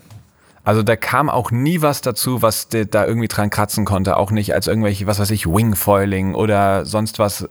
[0.64, 4.18] Also da kam auch nie was dazu, was da irgendwie dran kratzen konnte.
[4.18, 7.50] Auch nicht als irgendwelche, was weiß ich, Wingfoiling oder sonst was.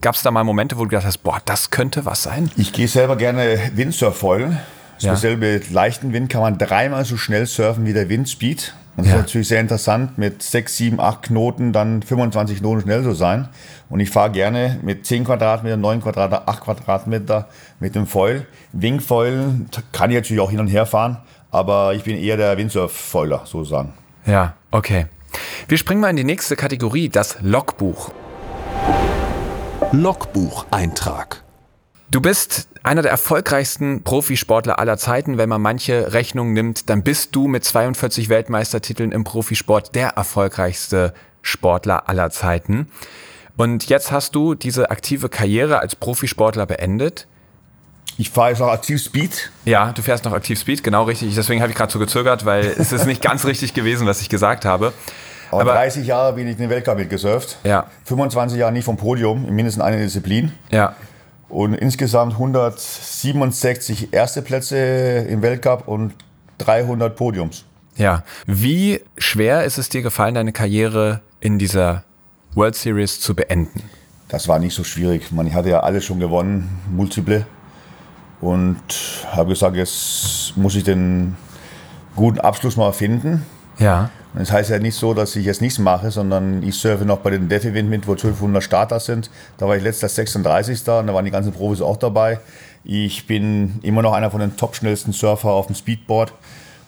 [0.00, 2.50] Gab es da mal Momente, wo du gedacht hast, boah, das könnte was sein?
[2.56, 4.58] Ich gehe selber gerne Windsurffoilen.
[4.98, 5.12] Ja.
[5.12, 8.74] Speziell mit leichten Wind kann man dreimal so schnell surfen wie der Windspeed.
[8.96, 9.18] Und das Ja.
[9.18, 13.48] ist natürlich sehr interessant, mit 6, 7, 8 Knoten dann 25 Knoten schnell zu sein.
[13.88, 17.48] Und ich fahre gerne mit 10 Quadratmeter, 9 Quadratmeter, 8 Quadratmeter
[17.78, 18.46] mit dem Foil.
[18.72, 21.18] Wingfoilen kann ich natürlich auch hin und her fahren,
[21.50, 23.94] aber ich bin eher der Windsurf-Foiler sozusagen.
[24.26, 25.06] Ja, okay.
[25.68, 28.10] Wir springen mal in die nächste Kategorie, das Logbuch.
[29.92, 31.42] Logbucheintrag.
[32.10, 35.38] Du bist einer der erfolgreichsten Profisportler aller Zeiten.
[35.38, 41.14] Wenn man manche Rechnungen nimmt, dann bist du mit 42 Weltmeistertiteln im Profisport der erfolgreichste
[41.42, 42.90] Sportler aller Zeiten.
[43.56, 47.28] Und jetzt hast du diese aktive Karriere als Profisportler beendet.
[48.18, 49.52] Ich fahre jetzt auch aktiv Speed.
[49.64, 51.34] Ja, du fährst noch aktiv Speed, genau richtig.
[51.36, 54.28] Deswegen habe ich gerade so gezögert, weil es ist nicht ganz richtig gewesen, was ich
[54.28, 54.92] gesagt habe.
[55.52, 57.58] Aber, Aber- 30 Jahre bin ich den Weltcup mitgesurft.
[57.62, 57.86] Ja.
[58.04, 60.52] 25 Jahre nie vom Podium, in mindestens einer Disziplin.
[60.70, 60.96] Ja,
[61.50, 66.14] Und insgesamt 167 erste Plätze im Weltcup und
[66.58, 67.64] 300 Podiums.
[67.96, 68.22] ja.
[68.46, 72.04] Wie schwer ist es dir gefallen, deine Karriere in dieser
[72.54, 73.82] World Series zu beenden?
[74.28, 75.32] Das war nicht so schwierig.
[75.32, 77.46] Man, hatte ja alles schon gewonnen, multiple.
[78.40, 78.80] Und
[79.32, 81.36] habe gesagt, jetzt muss ich den
[82.14, 83.44] guten Abschluss mal finden.
[83.80, 84.10] Ja.
[84.32, 87.18] Und Das heißt ja nicht so, dass ich jetzt nichts mache, sondern ich surfe noch
[87.18, 89.28] bei den Event mit, wo 1200 Starter sind.
[89.58, 90.78] Da war ich letztes 36.
[90.88, 92.38] und da waren die ganzen Profis auch dabei.
[92.84, 96.32] Ich bin immer noch einer von den top schnellsten Surfer auf dem Speedboard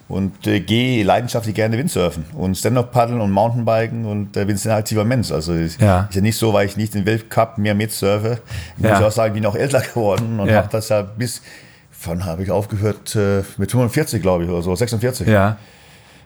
[0.09, 5.05] und äh, gehe leidenschaftlich gerne Windsurfen und Stand-Up-Paddeln und Mountainbiken und äh, bin ein aktiver
[5.05, 5.33] Mensch.
[5.33, 6.07] Also ist Ja.
[6.11, 8.39] ist ja nicht so, weil ich nicht den Weltcup mehr mitsurfe.
[8.79, 8.99] Ich Ja.
[8.99, 10.59] muss auch sagen, ich bin auch älter geworden und Ja.
[10.59, 11.43] habe das ja bis,
[12.05, 13.15] wann habe ich aufgehört?
[13.17, 15.27] Äh, mit 45, glaube ich, oder so, 46.
[15.27, 15.57] Ja.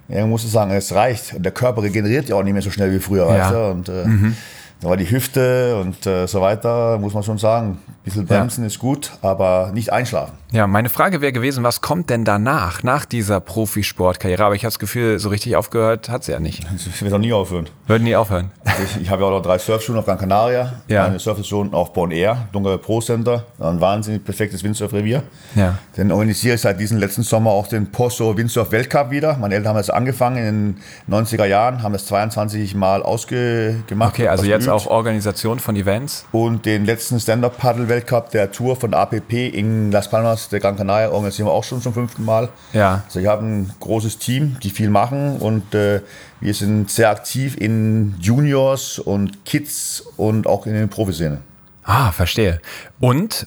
[0.08, 1.34] Ja, man muss sagen, es reicht.
[1.34, 3.38] Und der Körper regeneriert ja auch nicht mehr so schnell wie früher, Ja.
[3.38, 3.70] weißt du?
[3.70, 4.32] Und äh,
[4.80, 7.78] da war die Hüfte und äh, so weiter, muss man schon sagen.
[7.86, 10.34] Ein bisschen bremsen ist gut, aber nicht einschlafen.
[10.52, 14.44] Ja, meine Frage wäre gewesen, was kommt denn danach, nach dieser Profisportkarriere?
[14.44, 16.64] Aber ich habe das Gefühl, so richtig aufgehört hat sie ja nicht.
[16.76, 17.68] Ich will auch nie aufhören.
[17.88, 18.52] Würden nie aufhören.
[18.84, 21.06] Ich, ich habe ja auch noch drei Surfschulen auf Gran Canaria, Ja.
[21.06, 25.24] eine Surfstation auf Bon Air, Dunkel Pro Center, ein wahnsinnig perfektes Windsurfrevier.
[25.56, 25.78] Ja.
[25.96, 29.36] Dann organisiere ich seit diesem letzten Sommer auch den Posso Windsurf Weltcup wieder.
[29.38, 30.76] Meine Eltern haben das angefangen in
[31.08, 34.14] den 90er Jahren, haben das 22 Mal ausgemacht.
[34.14, 34.92] Okay, also jetzt ausgeübt.
[34.92, 36.26] auch Organisation von Events.
[36.32, 41.48] Und den letzten Stand-Up-Paddle-Weltcup der Tour von APP in Las Palmas de Gran Canaria organisieren
[41.48, 42.48] wir auch schon zum fünften Mal.
[42.72, 43.02] Ja.
[43.06, 46.00] Also ich habe ein großes Team, die viel machen und äh,
[46.40, 51.38] wir sind sehr aktiv in Juniors und Kids und auch in den Profiszene.
[51.84, 52.60] Ah, verstehe.
[53.00, 53.46] Und,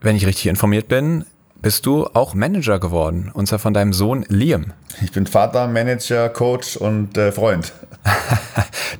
[0.00, 1.24] wenn ich richtig informiert bin,
[1.62, 3.30] bist du auch Manager geworden.
[3.32, 4.72] Und zwar von deinem Sohn Liam.
[5.00, 7.72] Ich bin Vater, Manager, Coach und äh, Freund.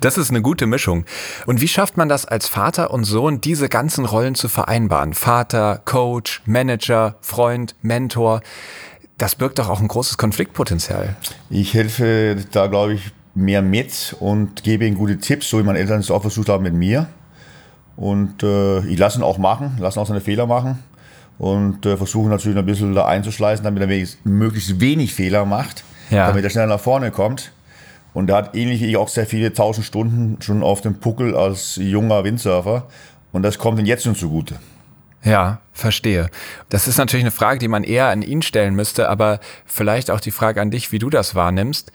[0.01, 1.05] Das ist eine gute Mischung.
[1.45, 5.13] Und wie schafft man das als Vater und Sohn, diese ganzen Rollen zu vereinbaren?
[5.13, 8.41] Vater, Coach, Manager, Freund, Mentor.
[9.17, 11.15] Das birgt doch auch ein großes Konfliktpotenzial.
[11.49, 15.79] Ich helfe da, glaube ich, mehr mit und gebe ihnen gute Tipps, so wie meine
[15.79, 17.07] Eltern es auch versucht haben mit mir.
[17.95, 20.79] Und äh, ich lasse ihn auch machen, lasse ihn auch seine Fehler machen
[21.43, 25.83] und äh, versuche natürlich ein bisschen da einzuschleißen, damit er möglichst- möglichst wenig Fehler macht,
[26.09, 26.27] Ja.
[26.27, 27.51] damit er schnell nach vorne kommt.
[28.13, 31.35] Und er hat ähnlich wie ich auch sehr viele tausend Stunden schon auf dem Puckel
[31.35, 32.87] als junger Windsurfer.
[33.31, 34.55] Und das kommt ihm jetzt schon zugute.
[35.23, 36.29] Ja, verstehe.
[36.69, 40.19] Das ist natürlich eine Frage, die man eher an ihn stellen müsste, aber vielleicht auch
[40.19, 41.91] die Frage an dich, wie du das wahrnimmst.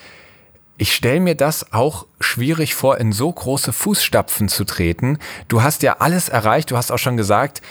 [0.76, 5.18] Ich stelle mir das auch schwierig vor, in so große Fußstapfen zu treten.
[5.48, 7.62] Du hast ja alles erreicht, du hast auch schon gesagt,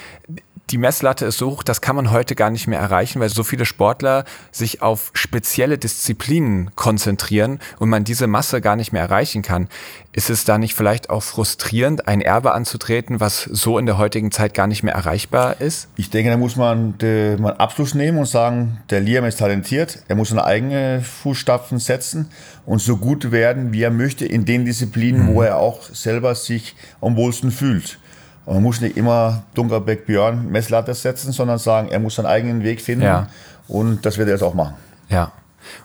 [0.70, 3.44] die Messlatte ist so hoch, das kann man heute gar nicht mehr erreichen, weil so
[3.44, 9.42] viele Sportler sich auf spezielle Disziplinen konzentrieren und man diese Masse gar nicht mehr erreichen
[9.42, 9.70] kann.
[10.12, 14.32] Ist es da nicht vielleicht auch frustrierend, ein Erbe anzutreten, was so in der heutigen
[14.32, 15.88] Zeit gar nicht mehr erreichbar ist?
[15.96, 20.00] Ich denke, da muss man mal einen Abschluss nehmen und sagen, der Liam ist talentiert,
[20.08, 22.30] er muss seine eigenen Fußstapfen setzen
[22.66, 26.76] und so gut werden, wie er möchte, in den Disziplinen, wo er auch selber sich
[27.00, 28.00] am wohlsten fühlt.
[28.48, 32.64] Und man muss nicht immer Dunkerbeck Björn Messlatte setzen, sondern sagen, er muss seinen eigenen
[32.64, 33.28] Weg finden Ja.
[33.68, 34.74] und das wird er jetzt auch machen.
[35.10, 35.34] Ja.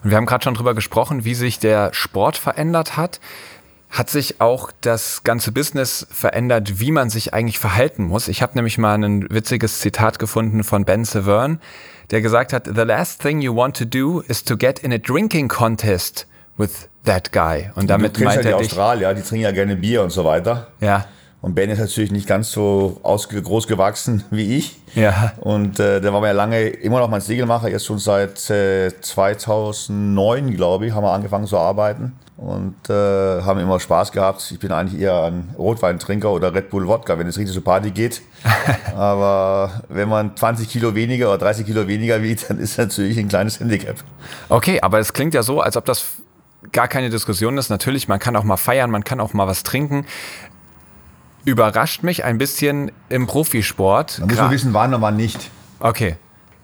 [0.01, 3.19] Und wir haben gerade schon drüber gesprochen, wie sich der Sport verändert hat.
[3.89, 8.29] Hat sich auch das ganze Business verändert, wie man sich eigentlich verhalten muss?
[8.29, 11.59] Ich habe nämlich mal ein witziges Zitat gefunden von Ben Severn,
[12.11, 14.97] der gesagt hat, The last thing you want to do is to get in a
[14.97, 17.71] drinking contest with that guy.
[17.75, 18.71] Und damit du meint ja er die dich.
[18.71, 20.67] Australier, die trinken ja gerne Bier und so weiter.
[20.79, 21.05] Ja,
[21.43, 24.79] Und Ben ist natürlich nicht ganz so groß gewachsen wie ich.
[24.95, 28.49] ja, Und äh, der war mir ja lange immer noch mein Segelmacher, jetzt schon seit
[28.49, 32.93] äh, 2009, glaube ich, haben wir angefangen zu arbeiten und äh,
[33.41, 34.51] haben immer Spaß gehabt.
[34.51, 37.91] Ich bin eigentlich eher ein Rotweintrinker oder Red Bull Wodka, wenn es richtig zur Party
[37.91, 38.21] geht.
[38.95, 43.27] Aber wenn man 20 Kilo weniger oder 30 Kilo weniger wiegt, dann ist natürlich ein
[43.27, 43.97] kleines Handicap.
[44.47, 46.05] Okay, aber es klingt ja so, als ob das
[46.71, 47.69] gar keine Diskussion ist.
[47.69, 50.05] Natürlich, man kann auch mal feiern, man kann auch mal was trinken.
[51.45, 54.19] Überrascht mich ein bisschen im Profisport.
[54.19, 55.49] Man muss nur wissen, wann und wann nicht.
[55.79, 56.15] Okay.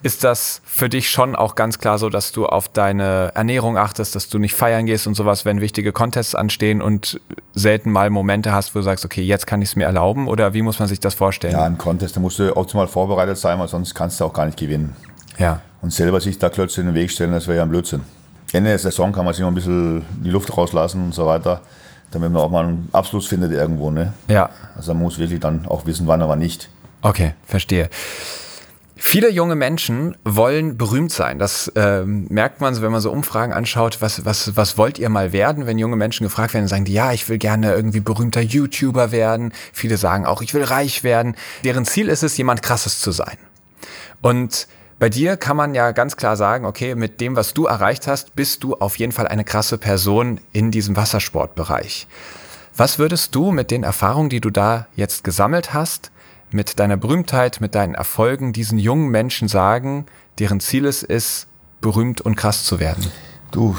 [0.01, 4.15] Ist das für dich schon auch ganz klar so, dass du auf deine Ernährung achtest,
[4.15, 7.19] dass du nicht feiern gehst und sowas, wenn wichtige Contests anstehen und
[7.53, 10.29] selten mal Momente hast, wo du sagst, okay, jetzt kann ich es mir erlauben?
[10.29, 11.51] Oder wie muss man sich das vorstellen?
[11.51, 14.45] Ja, ein Contest, da musst du optimal vorbereitet sein, weil sonst kannst du auch gar
[14.45, 14.95] nicht gewinnen.
[15.37, 15.61] ja.
[15.81, 18.01] Und selber sich da Klötze in den Weg stellen, das wäre ja ein Blödsinn.
[18.51, 21.61] Ende der Saison kann man sich noch ein bisschen die Luft rauslassen und so weiter,
[22.11, 23.91] damit man auch mal einen Abschluss findet irgendwo.
[23.91, 24.13] Ne?
[24.27, 24.49] Ja.
[24.75, 26.69] Also man muss wirklich dann auch wissen, wann aber nicht.
[27.01, 27.89] Okay, verstehe.
[29.01, 31.39] Viele junge Menschen wollen berühmt sein.
[31.39, 34.01] Das ähm, merkt man so, wenn man so Umfragen anschaut.
[34.01, 35.65] Was, was, was wollt ihr mal werden?
[35.65, 39.53] Wenn junge Menschen gefragt werden, sagen die, ja, ich will gerne irgendwie berühmter YouTuber werden.
[39.71, 41.37] Viele sagen auch, ich will reich werden.
[41.63, 43.37] Deren Ziel ist es, jemand Krasses zu sein.
[44.21, 44.67] Und
[44.99, 48.35] bei dir kann man ja ganz klar sagen, okay, mit dem, was du erreicht hast,
[48.35, 52.05] bist du auf jeden Fall eine krasse Person in diesem Wassersportbereich.
[52.75, 56.11] Was würdest du mit den Erfahrungen, die du da jetzt gesammelt hast,
[56.51, 60.05] mit deiner Berühmtheit, mit deinen Erfolgen diesen jungen Menschen sagen,
[60.37, 61.47] deren Ziel es ist,
[61.79, 63.09] berühmt und krass zu werden?
[63.51, 63.75] Du,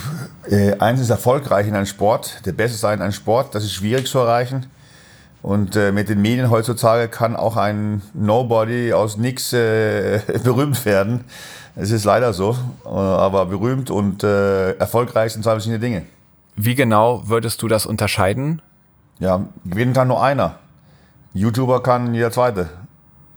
[0.49, 3.75] äh, eins ist erfolgreich in einem Sport, der Beste sein in einem Sport, das ist
[3.75, 4.67] schwierig zu erreichen.
[5.43, 11.25] Und äh, mit den Medien heutzutage kann auch ein Nobody aus nix äh, berühmt werden.
[11.77, 12.57] Es ist leider so.
[12.85, 16.03] Äh, aber berühmt und äh, erfolgreich sind zwei verschiedene Dinge.
[16.57, 18.61] Wie genau würdest du das unterscheiden?
[19.19, 20.57] Ja, gewinnen kann nur einer.
[21.33, 22.69] YouTuber kann jeder zweite.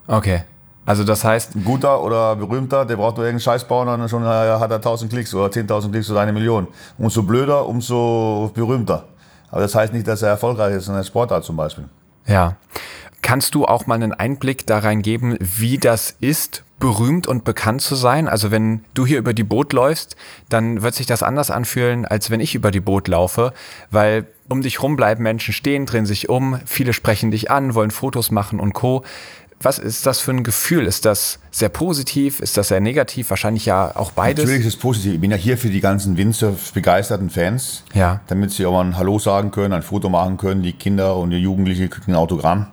[0.06, 0.42] Okay.
[0.86, 4.22] Also das heißt, Ein guter oder berühmter, der braucht nur irgendeinen Scheiß bauen und schon
[4.22, 6.66] äh, hat er 1000 Klicks oder 10.000 Klicks oder eine Million.
[6.98, 9.04] Umso blöder, umso berühmter.
[9.54, 11.84] Aber das heißt nicht, dass er erfolgreich ist in der Sportart zum Beispiel.
[12.26, 12.56] ja.
[13.22, 17.80] Kannst du auch mal einen Einblick da rein geben, wie das ist, berühmt und bekannt
[17.80, 18.28] zu sein?
[18.28, 20.16] Also wenn du hier über die Boot läufst,
[20.48, 23.54] dann wird sich das anders anfühlen, als wenn ich über die Boot laufe,
[23.90, 27.92] weil um dich rum bleiben Menschen stehen, drehen sich um, viele sprechen dich an, wollen
[27.92, 29.04] Fotos machen und Co.
[29.64, 30.84] Was ist das für ein Gefühl?
[30.86, 32.40] Ist das sehr positiv?
[32.40, 33.30] Ist das sehr negativ?
[33.30, 34.44] Wahrscheinlich ja auch beides.
[34.44, 35.14] Natürlich ist es positiv.
[35.14, 38.20] Ich bin ja hier für die ganzen Windsurf-begeisterten Fans, Ja.
[38.26, 40.62] damit sie auch mal ein Hallo sagen können, ein Foto machen können.
[40.62, 42.66] Die Kinder und die Jugendlichen kriegen ein Autogramm.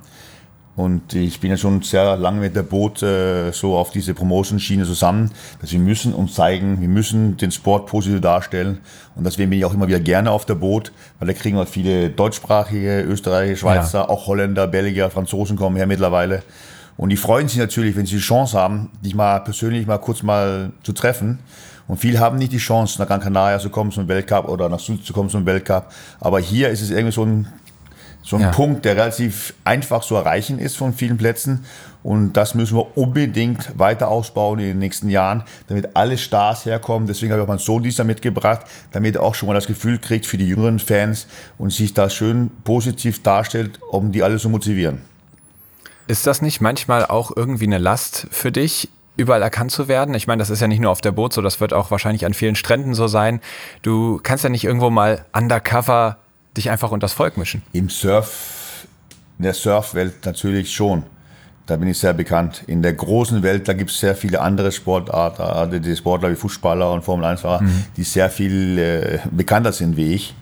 [0.75, 4.85] Und ich bin ja schon sehr lange mit der Boot äh, so auf diese Promotion-Schiene
[4.85, 8.79] zusammen, dass wir müssen uns zeigen, wir müssen den Sport positiv darstellen.
[9.15, 11.65] Und deswegen bin ich auch immer wieder gerne auf der Boot, weil da kriegen wir
[11.65, 16.41] viele deutschsprachige, Österreicher, Schweizer, auch Holländer, Belgier, Franzosen kommen her mittlerweile.
[16.97, 20.23] Und die freuen sich natürlich, wenn sie die Chance haben, dich mal persönlich mal kurz
[20.23, 21.39] mal zu treffen.
[21.87, 24.79] Und viele haben nicht die Chance, nach Gran Canaria zu kommen zum Weltcup oder nach
[24.79, 25.91] Süd zu kommen zum Weltcup.
[26.19, 27.47] Aber hier ist es irgendwie so ein
[28.23, 28.51] so ein Ja.
[28.51, 31.65] Punkt, der relativ einfach zu erreichen ist von vielen Plätzen.
[32.03, 37.07] Und das müssen wir unbedingt weiter ausbauen in den nächsten Jahren, damit alle Stars herkommen.
[37.07, 39.99] Deswegen habe ich auch meinen Sohn dieser mitgebracht, damit er auch schon mal das Gefühl
[39.99, 41.27] kriegt für die jüngeren Fans
[41.57, 45.01] und sich da schön positiv darstellt, um die alle zu motivieren.
[46.11, 50.13] Ist das nicht manchmal auch irgendwie eine Last für dich, überall erkannt zu werden?
[50.13, 52.25] Ich meine, das ist ja nicht nur auf der Boot so, das wird auch wahrscheinlich
[52.25, 53.39] an vielen Stränden so sein.
[53.81, 56.17] Du kannst ja nicht irgendwo mal undercover
[56.57, 57.61] dich einfach unter das Volk mischen.
[57.71, 58.87] Im Surf,
[59.37, 61.03] in der Surfwelt natürlich schon.
[61.65, 62.65] Da bin ich sehr bekannt.
[62.67, 66.91] In der großen Welt, da gibt es sehr viele andere Sportarten, die Sportler wie Fußballer
[66.91, 67.63] und Formel-1-Fahrer,
[67.95, 70.35] die sehr viel äh, bekannter sind wie ich.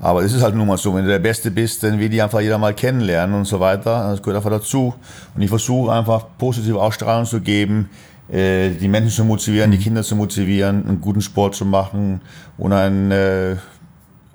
[0.00, 2.20] Aber es ist halt nun mal so, wenn du der Beste bist, dann will die
[2.20, 4.10] einfach jeder mal kennenlernen und so weiter.
[4.10, 4.94] Das gehört einfach dazu.
[5.34, 7.88] Und ich versuche einfach positive Ausstrahlung zu geben,
[8.30, 12.20] äh, die Menschen zu motivieren, die Kinder zu motivieren, einen guten Sport zu machen
[12.58, 13.56] und ein äh,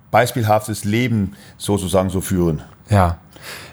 [0.09, 2.62] beispielhaftes Leben sozusagen zu führen.
[2.89, 3.18] Ja.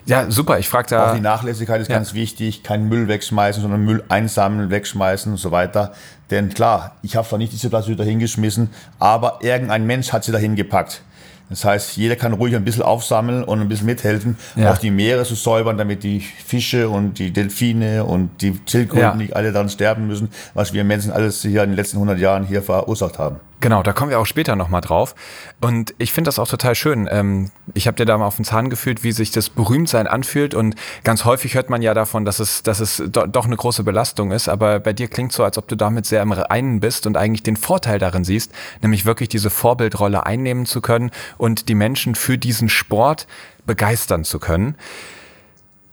[0.07, 0.59] Ja, super.
[0.59, 1.31] Ich frage Auch die da.
[1.31, 1.97] Nachlässigkeit ist Ja.
[1.97, 2.63] ganz wichtig.
[2.63, 5.93] Kein Müll wegschmeißen, sondern Müll einsammeln, wegschmeißen und so weiter.
[6.31, 10.57] Denn klar, ich habe zwar nicht diese Platte hingeschmissen, aber irgendein Mensch hat sie dahin
[10.57, 11.03] gepackt.
[11.51, 14.73] Das heißt, jeder kann ruhig ein bisschen aufsammeln und ein bisschen mithelfen, Ja.
[14.73, 19.15] auch die Meere zu säubern, damit die Fische und die Delfine und die Schildkröten Ja.
[19.15, 22.45] nicht alle daran sterben müssen, was wir Menschen alles hier in den letzten 100 Jahren
[22.47, 23.37] hier verursacht haben.
[23.61, 25.17] Genau, da kommen wir auch später nochmal drauf.
[25.61, 27.09] Und ich finde das auch total schön.
[27.11, 30.55] Ähm, ich habe dir da mal auf den Zahn gefühlt, wie sich das Berühmtsein anfühlt.
[30.55, 34.31] Und ganz häufig hört man ja davon, dass es, dass es doch eine große Belastung
[34.31, 34.49] ist.
[34.49, 37.43] Aber bei dir klingt so, als ob du damit sehr im Reinen bist und eigentlich
[37.43, 42.39] den Vorteil darin siehst, nämlich wirklich diese Vorbildrolle einnehmen zu können und die Menschen für
[42.39, 43.27] diesen Sport
[43.67, 44.77] begeistern zu können.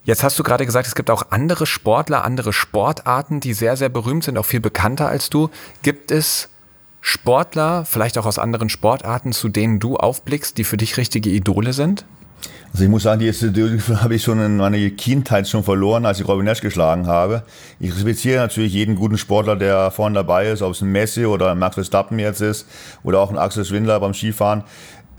[0.03, 3.89] Jetzt hast du gerade gesagt, es gibt auch andere Sportler, andere Sportarten, die sehr, sehr
[3.89, 5.49] berühmt sind, auch viel bekannter als du.
[5.81, 6.49] Gibt es
[7.07, 11.71] Sportler, vielleicht auch aus anderen Sportarten, zu denen du aufblickst, die für dich richtige Idole
[11.71, 12.03] sind?
[12.73, 16.19] Also ich muss sagen, die, die habe ich schon in meiner Kindheit schon verloren, als
[16.19, 17.43] ich Robin Nash geschlagen habe.
[17.79, 21.51] Ich respektiere natürlich jeden guten Sportler, der vorne dabei ist, ob es ein Messi oder
[21.51, 22.65] ein Max Verstappen jetzt ist
[23.03, 24.63] oder auch ein Axel Schwindler beim Skifahren.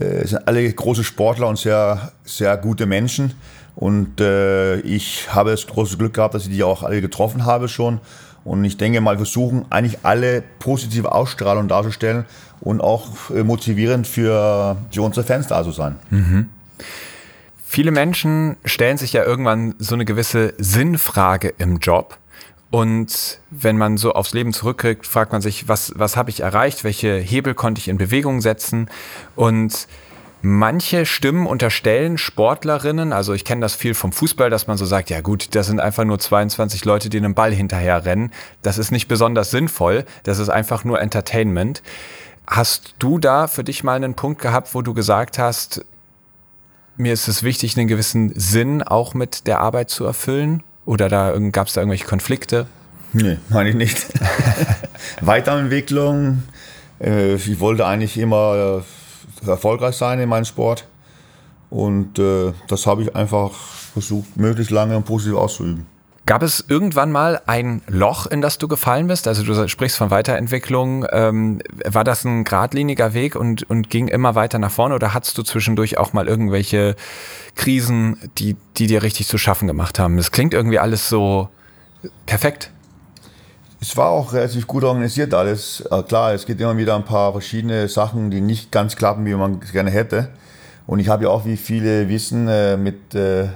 [0.00, 3.34] Äh, es sind alle große Sportler und sehr, sehr gute Menschen.
[3.76, 7.68] Und äh, ich habe das große Glück gehabt, dass ich die auch alle getroffen habe
[7.68, 8.00] schon.
[8.46, 12.26] Und ich denke mal, versuchen eigentlich alle positive Ausstrahlung darzustellen
[12.60, 15.96] und auch äh, motivierend für, für unsere Fans da zu sein.
[16.10, 16.48] Mhm.
[17.66, 22.18] Viele Menschen stellen sich ja irgendwann so eine gewisse Sinnfrage im Job.
[22.70, 26.84] Und wenn man so aufs Leben zurückkriegt, fragt man sich, was, was habe ich erreicht?
[26.84, 28.88] Welche Hebel konnte ich in Bewegung setzen?
[29.34, 29.88] Und
[30.48, 35.10] Manche Stimmen unterstellen Sportlerinnen, also ich kenne das viel vom Fußball, dass man so sagt,
[35.10, 38.30] ja gut, das sind einfach nur 22 Leute, die einem Ball hinterher rennen.
[38.62, 41.82] Das ist nicht besonders sinnvoll, das ist einfach nur Entertainment.
[42.46, 45.84] Hast du da für dich mal einen Punkt gehabt, wo du gesagt hast,
[46.96, 50.62] mir ist es wichtig, einen gewissen Sinn auch mit der Arbeit zu erfüllen?
[50.84, 52.68] Oder da gab es da irgendwelche Konflikte?
[53.12, 54.06] Nee, meine ich nicht.
[55.20, 56.44] Weiterentwicklung.
[57.00, 58.82] Äh, ich wollte eigentlich immer äh,
[59.46, 60.86] erfolgreich sein in meinem Sport.
[61.70, 65.86] Und äh, das habe ich einfach versucht, möglichst lange und positiv auszuüben.
[66.26, 69.28] Gab es irgendwann mal ein Loch, in das du gefallen bist?
[69.28, 71.06] Also du sprichst von Weiterentwicklung.
[71.12, 75.38] Ähm, war das ein geradliniger Weg und, und ging immer weiter nach vorne oder hattest
[75.38, 76.96] du zwischendurch auch mal irgendwelche
[77.54, 80.18] Krisen, die, die dir richtig zu schaffen gemacht haben?
[80.18, 81.48] Es klingt irgendwie alles so
[82.26, 82.72] perfekt.
[83.78, 85.82] Es war auch relativ gut organisiert alles.
[85.90, 89.34] Äh, klar, es gibt immer wieder ein paar verschiedene Sachen, die nicht ganz klappen, wie
[89.34, 90.30] man es gerne hätte.
[90.86, 93.48] Und ich habe ja auch, wie viele wissen, äh, mit äh,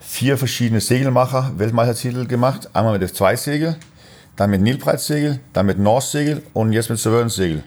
[0.00, 2.70] vier verschiedenen Segelmacher Weltmeistertitel gemacht.
[2.72, 3.76] Einmal mit F2-Segel,
[4.36, 7.62] dann mit Nilbreitsegel, dann mit North-Segel und jetzt mit Severn-Segel.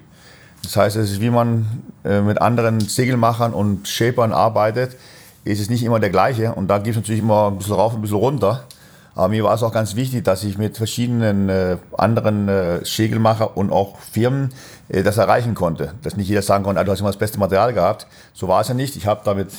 [0.64, 4.96] Das heißt, es ist, wie man mit anderen Segelmachern und Shapern arbeitet,
[5.44, 6.54] ist es nicht immer der gleiche.
[6.54, 8.68] Und da gibt es natürlich immer ein bisschen rauf, ein bisschen runter.
[9.14, 13.58] Aber mir war es auch ganz wichtig, dass ich mit verschiedenen äh, anderen äh, Segelmacher
[13.58, 14.50] und auch Firmen
[14.88, 15.94] äh, das erreichen konnte.
[16.02, 18.08] Dass nicht jeder sagen konnte, ah, du hast immer das beste Material gehabt.
[18.34, 18.96] So war es ja nicht.
[18.96, 19.50] Ich habe damit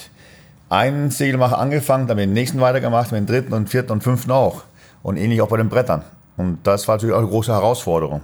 [0.71, 4.31] einen Segelmacher angefangen, dann mit dem nächsten weitergemacht, mit dem dritten und vierten und fünften
[4.31, 4.63] auch.
[5.03, 6.03] Und ähnlich auch bei den Brettern.
[6.39, 8.23] Und das war natürlich auch eine große Herausforderung.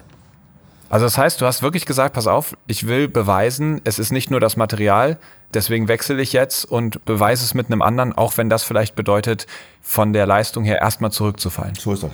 [0.90, 4.30] Also das heißt, du hast wirklich gesagt, pass auf, ich will beweisen, es ist nicht
[4.30, 5.18] nur das Material,
[5.52, 9.46] deswegen wechsle ich jetzt und beweise es mit einem anderen, auch wenn das vielleicht bedeutet,
[9.82, 11.74] von der Leistung her erstmal zurückzufallen.
[11.74, 12.12] So ist das.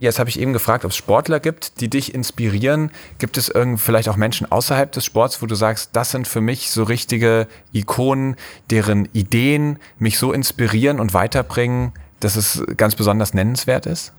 [0.00, 2.92] Jetzt habe ich eben gefragt, ob es Sportler gibt, die dich inspirieren.
[3.18, 6.40] Gibt es irgend vielleicht auch Menschen außerhalb des Sports, wo du sagst, das sind für
[6.40, 8.36] mich so richtige Ikonen,
[8.70, 14.12] deren Ideen mich so inspirieren und weiterbringen, dass es ganz besonders nennenswert ist?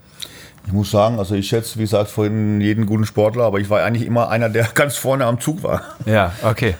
[0.68, 3.84] Ich muss sagen, also ich schätze, wie gesagt, vorhin jeden guten Sportler, aber ich war
[3.84, 5.82] eigentlich immer einer, der ganz vorne am Zug war.
[6.06, 6.76] Ja, okay.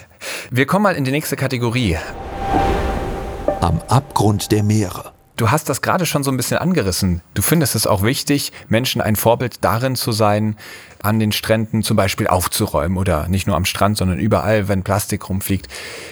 [0.50, 1.98] Wir kommen mal in die nächste Kategorie.
[3.60, 5.12] Am Abgrund der Meere.
[5.36, 7.20] Du hast das gerade schon so ein bisschen angerissen.
[7.34, 10.56] Du findest es auch wichtig, Menschen ein Vorbild darin zu sein,
[11.02, 15.28] an den Stränden zum Beispiel aufzuräumen oder nicht nur am Strand, sondern überall, wenn Plastik
[15.28, 15.66] rumfliegt.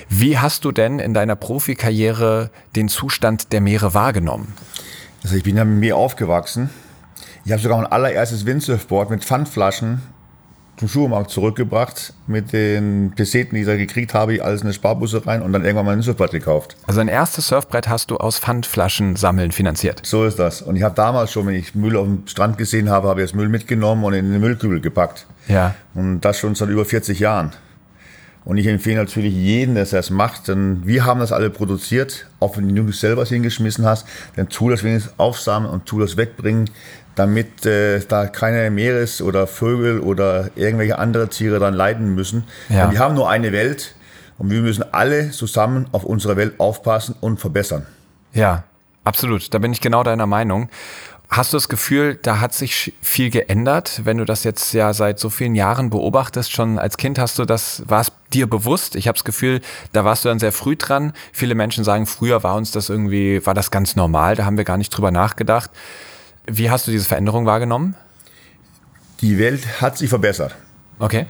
[0.09, 4.55] Wie hast du denn in deiner Profikarriere den Zustand der Meere wahrgenommen?
[5.23, 6.71] Also ich bin ja mit mir aufgewachsen
[7.45, 10.03] ich habe sogar mein allererstes Windsurfboard mit Pfandflaschen
[10.77, 12.15] zum Schuhmarkt zurückgebracht.
[12.27, 15.65] Mit den Peseten, die ich da gekriegt habe, alles in eine Sparbusse rein und dann
[15.65, 16.77] irgendwann mein Surfbrett gekauft.
[16.87, 20.01] Also ein erstes Surfbrett hast du aus Pfandflaschen sammeln finanziert?
[20.05, 20.63] So ist das.
[20.63, 23.31] Und ich habe damals schon, wenn ich Müll auf dem Strand gesehen habe, habe ich
[23.31, 25.27] das Müll mitgenommen und in den Müllkübel gepackt.
[25.49, 25.75] Ja.
[25.95, 27.53] Und das schon seit über 40 Jahren.
[28.45, 32.57] Und ich empfehle natürlich jeden, der es macht, denn wir haben das alle produziert, auch
[32.57, 36.69] wenn du selber hingeschmissen hast, dann tu das wenigstens aufsammeln und tu das wegbringen,
[37.15, 42.45] damit äh, da keine Meeres- oder Vögel oder irgendwelche andere Tiere dann leiden müssen.
[42.69, 42.91] Ja.
[42.91, 43.95] wir haben nur eine Welt
[44.39, 47.87] und wir müssen alle zusammen auf unsere Welt aufpassen und verbessern.
[48.33, 48.65] Ja,
[49.05, 49.53] absolut.
[49.53, 50.69] Da bin ich genau deiner Meinung.
[51.29, 55.19] Hast du das Gefühl, da hat sich viel geändert, wenn du das jetzt ja seit
[55.19, 56.53] so vielen Jahren beobachtest?
[56.53, 58.97] Schon als Kind hast du das, war es dir bewusst?
[58.97, 59.63] Ich habe das Gefühl,
[59.95, 61.15] da warst du dann sehr früh dran.
[61.33, 64.65] Viele Menschen sagen, früher war uns das irgendwie, war das ganz normal, da haben wir
[64.65, 65.71] gar nicht drüber nachgedacht.
[66.47, 67.95] Wie hast du diese Veränderung wahrgenommen?
[69.21, 70.57] Die Welt hat sich verbessert.
[70.99, 71.27] Okay.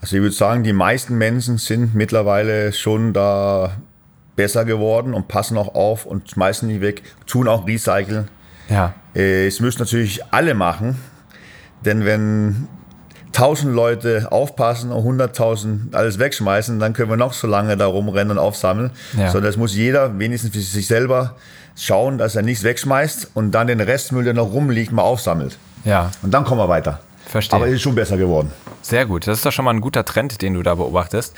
[0.00, 3.76] Also ich würde sagen, die meisten Menschen sind mittlerweile schon da
[4.36, 8.28] besser geworden und passen auch auf und schmeißen nicht weg, tun auch recyceln.
[8.68, 8.94] Ja.
[9.14, 10.98] Äh, Es müssen natürlich alle machen,
[11.84, 12.68] denn wenn
[13.36, 18.32] 1000 Leute aufpassen und 100.000 alles wegschmeißen, dann können wir noch so lange da rumrennen
[18.32, 18.90] und aufsammeln.
[19.16, 19.30] Ja.
[19.30, 21.34] Sondern es muss jeder wenigstens für sich selber
[21.76, 25.58] schauen, dass er nichts wegschmeißt und dann den Restmüll, der noch rumliegt, mal aufsammelt.
[25.84, 27.00] Ja, Und dann kommen wir weiter.
[27.26, 27.56] Verstehe.
[27.56, 28.50] Aber es ist schon besser geworden.
[28.82, 29.26] sehr gut.
[29.26, 31.34] Das ist doch schon mal ein guter Trend, den du da beobachtest.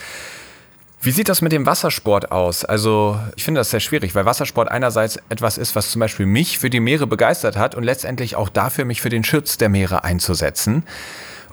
[1.01, 2.65] Wie sieht das mit dem Wassersport aus?
[2.65, 6.59] Also, ich finde das sehr schwierig, weil Wassersport einerseits etwas ist, was zum Beispiel mich
[6.59, 10.03] für die Meere begeistert hat und letztendlich auch dafür, mich für den Schutz der Meere
[10.05, 10.83] einzusetzen.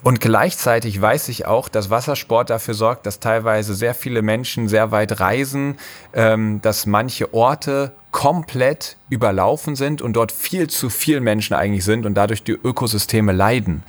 [0.02, 4.90] Und gleichzeitig weiß ich auch, dass Wassersport dafür sorgt, dass teilweise sehr viele Menschen sehr
[4.92, 5.76] weit reisen,
[6.12, 12.06] ähm, dass manche Orte komplett überlaufen sind und dort viel zu viel Menschen eigentlich sind
[12.06, 13.82] und dadurch die Ökosysteme leiden.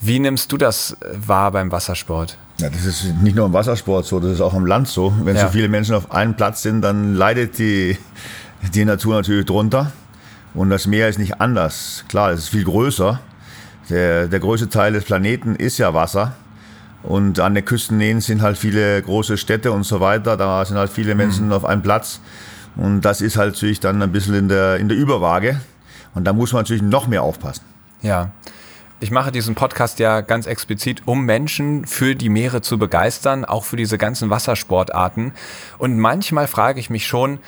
[0.00, 2.36] Wie nimmst du das äh, wahr beim Wassersport?
[2.58, 5.12] Ja, das ist nicht nur im Wassersport so, das ist auch im Land so.
[5.24, 5.46] Wenn Ja.
[5.46, 7.96] so viele Menschen auf einem Platz sind, dann leidet die,
[8.74, 9.92] die Natur natürlich drunter.
[10.54, 12.04] Und das Meer ist nicht anders.
[12.08, 13.20] Klar, es ist viel größer.
[13.92, 16.34] Der, der größte Teil des Planeten ist ja Wasser.
[17.02, 20.38] Und an den Küstennähen sind halt viele große Städte und so weiter.
[20.38, 22.20] Da sind halt viele Menschen auf einem Platz.
[22.76, 25.60] Und das ist halt natürlich dann ein bisschen in der, in der Überwaage.
[26.14, 27.64] Und da muss man natürlich noch mehr aufpassen.
[28.00, 28.30] Ja.
[29.00, 33.64] Ich mache diesen Podcast ja ganz explizit, um Menschen für die Meere zu begeistern, auch
[33.64, 35.32] für diese ganzen Wassersportarten.
[35.76, 37.40] Und manchmal frage ich mich schon,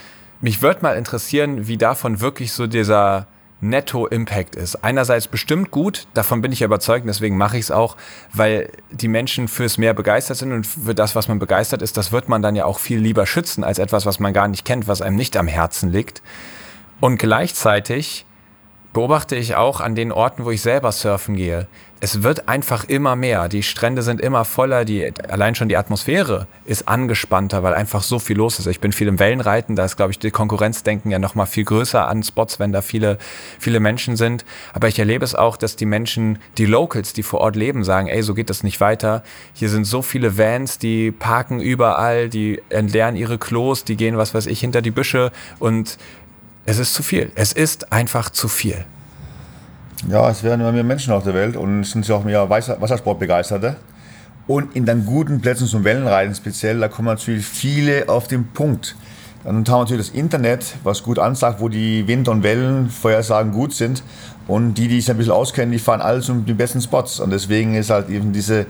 [0.43, 3.29] mich würde mal interessieren, wie davon wirklich so dieser
[3.69, 4.85] Netto-Impact ist.
[4.85, 7.97] Einerseits bestimmt gut, davon bin ich überzeugt, deswegen mache ich es auch,
[8.33, 12.13] weil die Menschen fürs Meer begeistert sind und für das, was man begeistert ist, das
[12.13, 14.87] wird man dann ja auch viel lieber schützen als etwas, was man gar nicht kennt,
[14.87, 16.23] was einem nicht am Herzen liegt.
[17.01, 18.27] Und gleichzeitig
[18.93, 21.67] beobachte ich auch an den Orten, wo ich selber surfen gehe.
[22.05, 23.49] Es wird einfach immer mehr.
[23.49, 24.85] Die Strände sind immer voller.
[24.85, 28.67] Die, allein schon die Atmosphäre ist angespannter, weil einfach so viel los ist.
[28.67, 29.75] Ich bin viel im Wellenreiten.
[29.75, 32.83] Da ist, glaube ich, die Konkurrenzdenken ja noch mal viel größer an Spots, wenn da
[32.83, 33.17] viele,
[33.59, 34.45] viele Menschen sind.
[34.75, 38.09] Aber ich erlebe es auch, dass die Menschen, die Locals, die vor Ort leben, sagen,
[38.09, 39.23] ey, so geht das nicht weiter.
[39.55, 44.35] Hier sind so viele Vans, die parken überall, die entleeren ihre Klos, die gehen, was
[44.35, 45.97] weiß ich, hinter die Büsche und
[46.67, 47.33] es ist zu viel.
[47.35, 48.85] Es ist einfach zu viel.
[50.09, 52.49] Ja, es werden immer mehr Menschen auf der Welt und es sind ja auch mehr
[52.51, 53.77] Wasser- Wassersportbegeisterte.
[54.47, 58.97] Und in den guten Plätzen zum Wellenreiten speziell, da kommen natürlich viele auf den Punkt.
[59.43, 63.75] Dann haben wir natürlich das Internet, was gut ansagt, wo die Wind- und Wellenvorhersagen gut
[63.75, 64.03] sind.
[64.47, 67.21] Und die, die sich ein bisschen auskennen, die fahren alle zum den besten Spots.
[67.21, 68.67] Und deswegen ist halt eben diese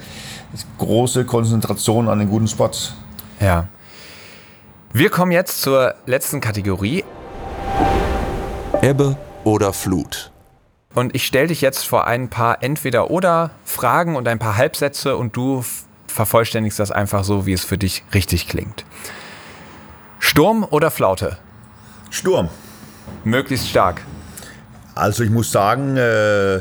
[0.79, 2.95] große Konzentration an den guten Spots.
[3.41, 3.67] Ja.
[4.93, 7.05] Wir kommen jetzt zur letzten Kategorie
[8.81, 10.31] Ebbe oder Flut.
[10.95, 15.65] Und ich stelle dich jetzt vor ein paar Entweder-Oder-Fragen und ein paar Halbsätze und du
[16.07, 18.85] vervollständigst das einfach so, wie es für dich richtig klingt.
[20.21, 21.39] Sturm oder Flaute?
[22.11, 22.49] Sturm.
[23.25, 24.03] Möglichst stark.
[24.95, 26.61] Also ich muss sagen, äh,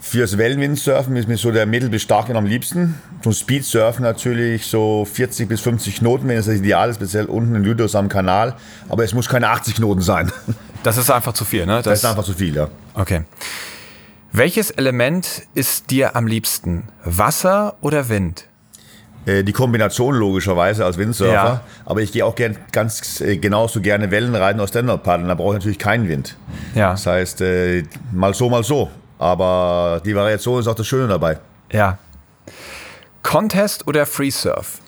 [0.00, 3.00] fürs Wellenwindsurfen ist mir so der mittel bis stark am liebsten.
[3.22, 7.54] Zum Speedsurfen natürlich so 40 bis 50 Knoten, wenn es das ideal ist, speziell unten
[7.56, 8.54] in Lydos am Kanal.
[8.88, 10.32] Aber es muss keine 80 Knoten sein.
[10.86, 11.82] Das ist einfach zu viel, ne?
[11.82, 12.68] Das ist einfach zu viel, ja.
[12.94, 13.24] Okay.
[14.30, 16.84] Welches Element ist dir am liebsten?
[17.04, 18.46] Wasser oder Wind?
[19.26, 21.32] Äh, Die Kombination logischerweise als Windsurfer.
[21.32, 21.60] Ja.
[21.84, 25.26] Aber ich gehe auch gern, ganz äh, genauso gerne Wellen reiten aus Stand-Up paddeln.
[25.26, 26.36] Da brauche ich natürlich keinen Wind.
[26.76, 26.92] Ja.
[26.92, 27.82] Das heißt, äh,
[28.12, 28.88] mal so, mal so.
[29.18, 31.40] Aber die Variation ist auch das Schöne dabei.
[31.72, 31.98] Ja.
[33.24, 34.78] Contest oder Free Surf?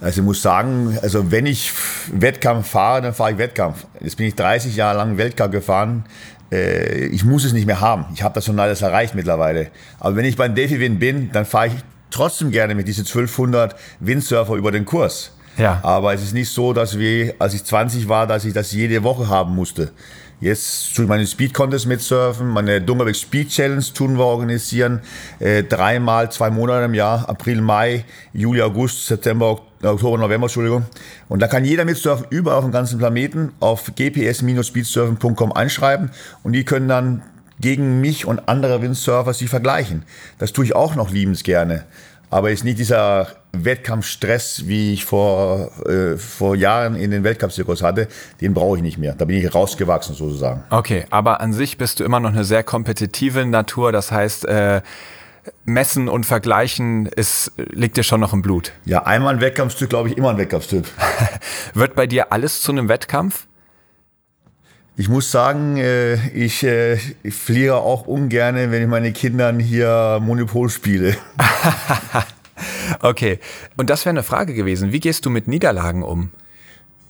[0.00, 1.72] Also ich muss sagen, also wenn ich
[2.12, 3.86] Wettkampf fahre, dann fahre ich Wettkampf.
[4.00, 6.04] Jetzt bin ich 30 Jahre lang Weltcup gefahren.
[6.52, 8.06] Äh, Ich muss es nicht mehr haben.
[8.14, 9.68] Ich habe das schon alles erreicht mittlerweile.
[10.00, 11.72] Aber wenn ich beim Delphi Wind bin, dann fahre ich
[12.10, 15.30] trotzdem gerne mit diesen 1200 Windsurfer über den Kurs.
[15.56, 15.80] Ja.
[15.82, 19.02] Aber es ist nicht so, dass wir, als ich 20 war, dass ich das jede
[19.04, 19.92] Woche haben musste.
[20.40, 25.00] Jetzt tue ich meine Speed Contest mitsurfen, meine Dungerweg Speed Challenge tun wir organisieren.
[25.38, 30.84] Äh, dreimal, zwei Monate im Jahr, April, Mai, Juli, August, September, Ok- Oktober, November, Entschuldigung.
[31.28, 36.10] Und da kann jeder mitsurfen, überall auf dem ganzen Planeten, auf gps-speedsurfen.com einschreiben
[36.42, 37.22] und die können dann
[37.60, 40.02] gegen mich und andere Windsurfer sich vergleichen.
[40.38, 41.84] Das tue ich auch noch liebens gerne.
[42.30, 48.08] Aber ist nicht dieser Wettkampfstress, wie ich vor, äh, vor Jahren in den Weltcup-Zirkus hatte,
[48.40, 49.14] den brauche ich nicht mehr.
[49.16, 50.64] Da bin ich rausgewachsen sozusagen.
[50.70, 53.92] Okay, aber an sich bist du immer noch eine sehr kompetitive Natur.
[53.92, 54.82] Das heißt, äh,
[55.64, 58.72] messen und vergleichen ist, liegt dir schon noch im Blut.
[58.84, 60.86] Ja, einmal ein Wettkampfstyp, glaube ich, immer ein Wettkampfstyp.
[61.74, 63.46] Wird bei dir alles zu einem Wettkampf?
[64.96, 70.20] Ich muss sagen, äh, ich, äh, ich fliege auch ungern, wenn ich meine Kindern hier
[70.22, 71.16] Monopol spiele.
[73.00, 73.38] Okay.
[73.76, 74.92] Und das wäre eine Frage gewesen.
[74.92, 76.30] Wie gehst du mit Niederlagen um?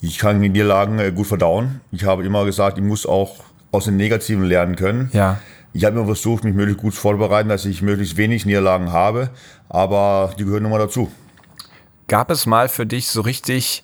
[0.01, 1.81] Ich kann die Niederlagen äh, gut verdauen.
[1.91, 5.09] Ich habe immer gesagt, ich muss auch aus den Negativen lernen können.
[5.13, 5.39] Ja.
[5.75, 9.31] Ich habe immer versucht, mich möglichst gut vorzubereiten, dass ich möglichst wenig Niederlagen habe,
[9.67, 11.11] aber die gehören immer dazu.
[12.07, 13.83] Gab es mal für dich so richtig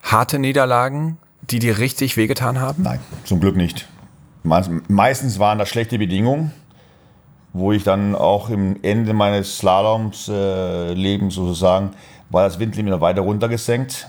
[0.00, 1.16] harte Niederlagen,
[1.50, 2.84] die dir richtig wehgetan haben?
[2.84, 3.88] Nein, zum Glück nicht.
[4.44, 6.52] Meistens waren das schlechte Bedingungen,
[7.52, 11.90] wo ich dann auch im Ende meines Slaloms äh, Lebens sozusagen
[12.30, 14.06] war das Windlimit weiter runtergesenkt.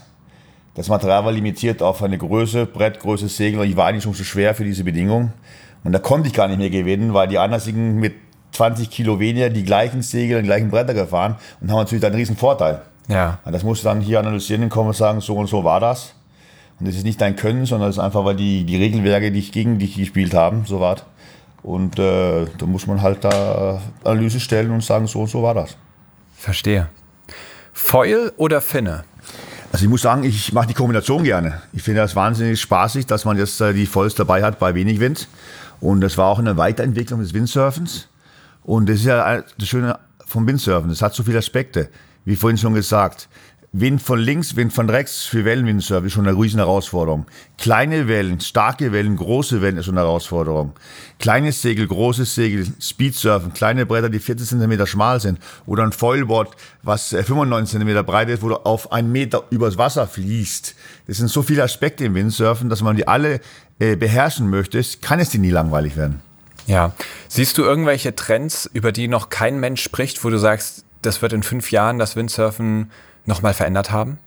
[0.76, 4.24] Das Material war limitiert auf eine Größe, Brettgröße, Segel und ich war eigentlich schon zu
[4.24, 5.34] schwer für diese Bedingungen.
[5.86, 8.16] Und da konnte ich gar nicht mehr gewinnen, weil die anderen sind mit
[8.52, 12.12] 20 Kilo weniger die gleichen Segel und die gleichen Bretter gefahren und haben natürlich dann
[12.12, 12.82] einen riesen Vorteil.
[13.08, 13.40] Ja.
[13.46, 15.80] Und das musst du dann hier analysieren und kommen und sagen, so und so war
[15.80, 16.16] das.
[16.80, 19.52] Und das ist nicht dein Können, sondern das ist einfach, weil die, die Regelwerke dich
[19.52, 20.98] gegen dich gespielt haben, so war
[21.62, 25.54] Und äh, da muss man halt da Analyse stellen und sagen, so und so war
[25.54, 25.78] das.
[26.36, 26.90] Verstehe.
[27.72, 29.04] Foil oder Finne?
[29.72, 31.62] Also ich muss sagen, ich mache die Kombination gerne.
[31.74, 35.00] Ich finde das wahnsinnig spaßig, dass man jetzt äh, die Foils dabei hat bei wenig
[35.00, 35.28] Wind.
[35.80, 38.08] Und das war auch eine Weiterentwicklung des Windsurfens.
[38.64, 40.90] Und das ist ja das Schöne vom Windsurfen.
[40.90, 41.90] Das hat so viele Aspekte.
[42.26, 43.30] Wie vorhin schon gesagt,
[43.78, 47.26] Wind von links, Wind von rechts für Wellenwindsurf ist schon eine riesen Herausforderung.
[47.58, 50.72] Kleine Wellen, starke Wellen, große Wellen ist schon eine Herausforderung.
[51.20, 56.56] Kleines Segel, großes Segel, Speedsurfen, kleine Bretter, die 40 cm schmal sind oder ein Foilboard,
[56.84, 60.74] was 95 cm breit ist, wo du auf einen Meter übers Wasser fließt.
[61.08, 63.42] Das sind so viele Aspekte im Windsurfen, dass man die alle
[63.80, 66.22] äh, beherrschen möchte, kann es dir nie langweilig werden.
[66.66, 66.94] Ja.
[67.28, 71.34] Siehst du irgendwelche Trends, über die noch kein Mensch spricht, wo du sagst, das wird
[71.34, 72.90] in fünf Jahren das Windsurfen
[73.26, 74.20] nochmal verändert haben?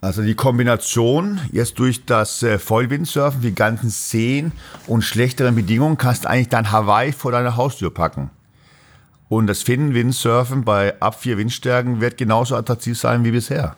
[0.00, 4.52] Also die Kombination jetzt durch das äh, Vollwindsurfen, die ganzen Seen
[4.86, 8.30] und schlechteren Bedingungen, kannst du eigentlich dein Hawaii vor deine Haustür packen.
[9.28, 13.76] Und das Finnen-Windsurfen bei ab vier Windstärken wird genauso attraktiv sein wie bisher.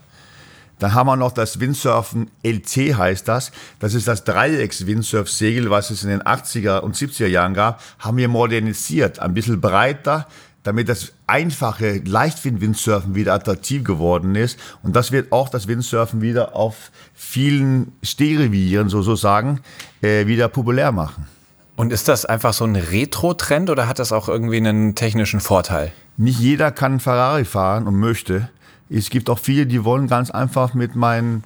[0.78, 3.52] Dann haben wir noch das Windsurfen LT heißt das.
[3.80, 8.28] Das ist das Dreiecks-Windsurf-Segel, was es in den 80er und 70er Jahren gab, haben wir
[8.28, 9.18] modernisiert.
[9.18, 10.26] Ein bisschen breiter,
[10.62, 14.58] damit das einfache Leichtwind-Windsurfen wieder attraktiv geworden ist.
[14.82, 19.60] Und das wird auch das Windsurfen wieder auf vielen Stehrevieren sozusagen
[20.02, 21.26] äh, wieder populär machen.
[21.76, 25.92] Und ist das einfach so ein Retro-Trend oder hat das auch irgendwie einen technischen Vorteil?
[26.18, 28.50] Nicht jeder kann Ferrari fahren und möchte.
[28.90, 31.42] Es gibt auch viele, die wollen ganz einfach mit meinen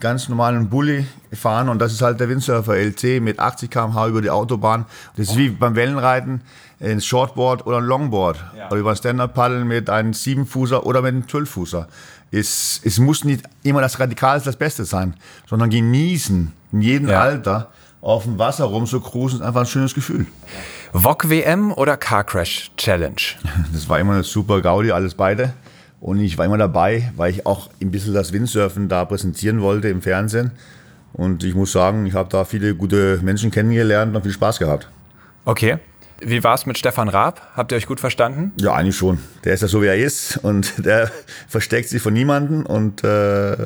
[0.00, 4.22] ganz normalen Bulli fahren und das ist halt der Windsurfer LT mit 80 km/h über
[4.22, 4.86] die Autobahn.
[5.16, 6.42] Das ist wie beim Wellenreiten
[6.80, 8.68] ein Shortboard oder ein Longboard ja.
[8.68, 11.88] oder über ein Stand-Up-Paddeln mit einem Siebenfußer oder mit einem Zwölffußer.
[12.30, 15.14] Es, es muss nicht immer das Radikalste das Beste sein,
[15.48, 17.20] sondern genießen in jedem ja.
[17.20, 17.70] Alter
[18.00, 20.26] auf dem Wasser rum zu cruisen, ist einfach ein schönes Gefühl.
[20.92, 23.16] VOG WM oder Car Crash Challenge?
[23.72, 25.52] Das war immer eine super Gaudi, alles beide.
[26.00, 29.88] Und ich war immer dabei, weil ich auch ein bisschen das Windsurfen da präsentieren wollte
[29.88, 30.52] im Fernsehen.
[31.12, 34.88] Und ich muss sagen, ich habe da viele gute Menschen kennengelernt und viel Spaß gehabt.
[35.44, 35.78] Okay.
[36.20, 37.40] Wie war es mit Stefan Raab?
[37.54, 38.52] Habt ihr euch gut verstanden?
[38.60, 39.18] Ja, eigentlich schon.
[39.44, 41.10] Der ist ja so, wie er ist und der
[41.46, 43.56] versteckt sich von niemandem und äh,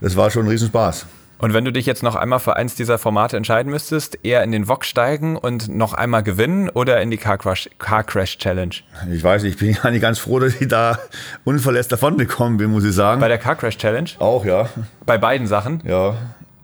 [0.00, 1.06] das war schon ein Riesenspaß.
[1.38, 4.50] Und wenn du dich jetzt noch einmal für eins dieser Formate entscheiden müsstest, eher in
[4.50, 8.74] den VOG steigen und noch einmal gewinnen oder in die Car Crash, Car Crash Challenge?
[9.12, 10.98] Ich weiß, ich bin eigentlich ganz froh, dass ich da
[11.44, 13.20] unverletzt davon gekommen bin, muss ich sagen.
[13.20, 14.10] Bei der Car Crash Challenge?
[14.18, 14.68] Auch, ja.
[15.06, 15.80] Bei beiden Sachen?
[15.86, 16.16] Ja.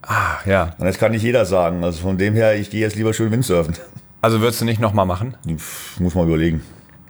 [0.03, 0.75] Ah, ja.
[0.79, 1.85] Und das kann nicht jeder sagen.
[1.85, 3.75] Also von dem her, ich gehe jetzt lieber schön Windsurfen.
[4.21, 5.35] Also würdest du nicht nochmal machen?
[5.99, 6.63] Muss man überlegen.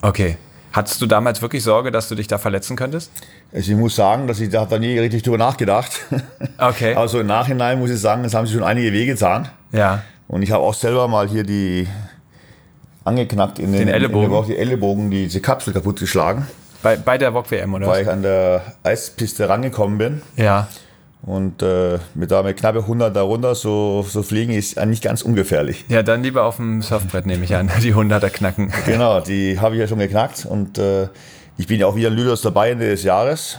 [0.02, 0.36] Okay.
[0.74, 3.12] Hattest du damals wirklich Sorge, dass du dich da verletzen könntest?
[3.52, 5.92] Also ich muss sagen, dass ich da, da nie richtig drüber nachgedacht.
[6.56, 6.94] Okay.
[6.94, 9.48] Also im Nachhinein muss ich sagen, es haben sich schon einige Wege getan.
[9.72, 10.02] Ja.
[10.28, 11.86] Und ich habe auch selber mal hier die
[13.04, 14.32] angeknackt in den, den Ellenbogen.
[14.32, 16.46] In den, die Ellenbogen, diese Kapsel kaputt geschlagen.
[16.82, 17.86] Bei, bei der VOG WM, oder?
[17.88, 20.22] Weil ich an der Eispiste rangekommen bin.
[20.36, 20.68] Ja.
[21.26, 25.86] Und äh, mit da mit knappe 100 darunter so, so fliegen ist nicht ganz ungefährlich.
[25.88, 28.72] Ja, dann lieber auf dem Surfbrett nehme ich an, die 100er knacken.
[28.84, 31.08] Genau, die habe ich ja schon geknackt und äh,
[31.56, 33.58] ich bin ja auch wieder in Lydos dabei Ende des Jahres.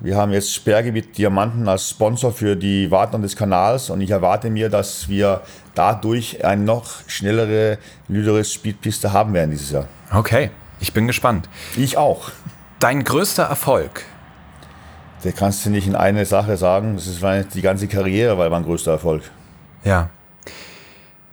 [0.00, 4.48] Wir haben jetzt Sperrgebiet Diamanten als Sponsor für die Wartung des Kanals und ich erwarte
[4.48, 5.42] mir, dass wir
[5.74, 9.86] dadurch eine noch schnellere Lyderis Speedpiste haben werden dieses Jahr.
[10.12, 10.50] Okay,
[10.80, 11.48] ich bin gespannt.
[11.76, 12.30] Ich auch.
[12.80, 14.04] Dein größter Erfolg
[15.24, 16.94] der kannst du nicht in eine Sache sagen.
[16.96, 17.22] Das ist
[17.54, 19.22] die ganze Karriere, weil mein größter Erfolg.
[19.84, 20.10] Ja.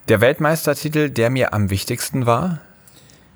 [0.08, 2.60] Der Weltmeistertitel, der mir am wichtigsten war?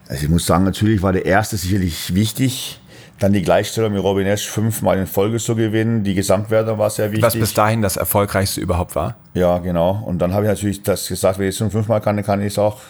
[0.09, 2.81] Also ich muss sagen, natürlich war der erste sicherlich wichtig.
[3.21, 6.03] Dann die Gleichstellung mit Robin Esch fünfmal in Folge zu gewinnen.
[6.03, 7.23] Die Gesamtwertung war sehr wichtig.
[7.23, 9.17] Was bis dahin das erfolgreichste überhaupt war.
[9.35, 10.03] Ja, genau.
[10.05, 12.41] Und dann habe ich natürlich das gesagt, wenn ich es schon fünfmal kann, dann kann
[12.41, 12.81] ich es auch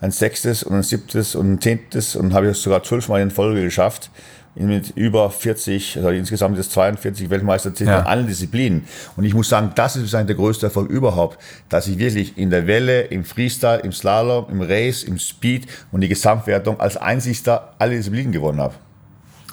[0.00, 3.30] ein sechstes und ein siebtes und ein zehntes und habe ich es sogar zwölfmal in
[3.30, 4.10] Folge geschafft.
[4.56, 8.00] Mit über 40, also insgesamt ist 42 Weltmeistertitel Ja.
[8.00, 8.84] in allen Disziplinen.
[9.16, 11.38] Und ich muss sagen, das ist der größte Erfolg überhaupt,
[11.68, 16.00] dass ich wirklich in der Welle, im Freestyle, im Slalom, im Race, im Speed und
[16.00, 18.74] die Gesamtwertung als einzigster alle Disziplinen gewonnen habe.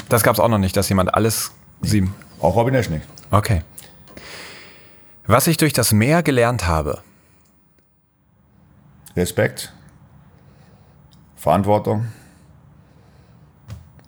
[0.10, 2.16] Das gab es auch noch nicht, dass jemand alles sieben.
[2.40, 3.02] Auch Robin Eschnig.
[3.30, 3.62] Okay.
[5.26, 7.00] Was ich durch das Meer gelernt habe.
[9.16, 9.74] Respekt,
[11.36, 12.08] Verantwortung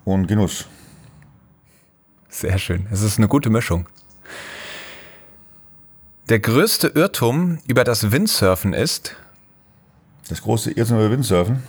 [0.06, 0.66] und Genuss.
[2.40, 2.88] Sehr schön.
[2.90, 3.86] Es ist eine gute Mischung.
[6.30, 9.18] Der größte Irrtum über das Windsurfen ist,
[10.30, 11.64] Das große Irrtum über Windsurfen.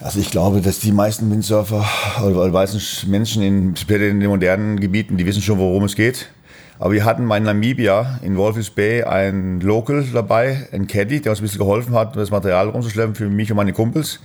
[0.00, 1.86] Also ich glaube, dass die meisten Windsurfer
[2.24, 6.32] oder die meisten Menschen in, in den modernen Gebieten, die wissen schon, worum es geht.
[6.80, 11.30] Aber wir hatten mal in Namibia, in Wolfis Bay, einen Local dabei, einen Caddy, der
[11.30, 14.18] uns ein bisschen geholfen hat, das Material rumzuschleppen für mich und meine Kumpels.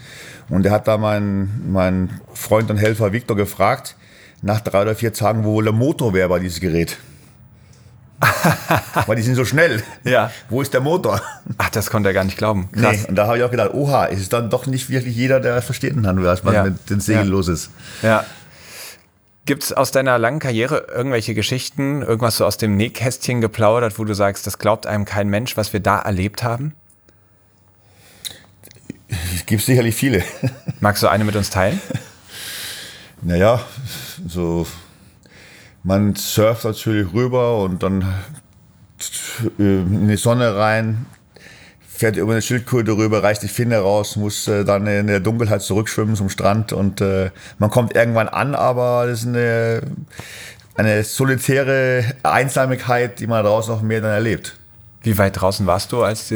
[0.49, 3.95] Und der hat da meinen mein Freund und Helfer Victor gefragt,
[4.41, 6.97] nach drei oder vier Tagen, wo wohl der Motor wäre bei diesem Gerät.
[9.05, 9.83] Weil die sind so schnell.
[10.03, 10.31] Ja.
[10.49, 11.21] Wo ist der Motor?
[11.59, 12.69] ach, das konnte er gar nicht glauben.
[12.71, 12.97] Krass.
[13.03, 15.39] Nee, und da habe ich auch gedacht, oha, ist es dann doch nicht wirklich jeder,
[15.39, 16.63] der verstehen kann, was man Ja.
[16.63, 17.31] mit den Segeln Ja.
[17.31, 17.69] los ist.
[18.01, 18.25] Ja.
[19.45, 24.03] Gibt es aus deiner langen Karriere irgendwelche Geschichten, irgendwas so aus dem Nähkästchen geplaudert, wo
[24.03, 26.73] du sagst, das glaubt einem kein Mensch, was wir da erlebt haben?
[29.35, 30.23] Es gibt sicherlich viele.
[30.81, 31.79] Magst du eine mit uns teilen?
[33.21, 33.61] naja,
[34.27, 34.67] so,
[35.83, 38.01] man surft natürlich rüber und dann
[39.59, 41.05] äh, in die Sonne rein,
[41.87, 45.61] fährt über eine Schildkröte rüber, reißt die Finne raus, muss äh, dann in der Dunkelheit
[45.61, 49.81] zurückschwimmen zum Strand und äh, man kommt irgendwann an, aber das ist eine,
[50.75, 54.57] eine solitäre Einsamkeit, die man draußen dem Meer dann erlebt.
[55.01, 56.27] Wie weit draußen warst du, als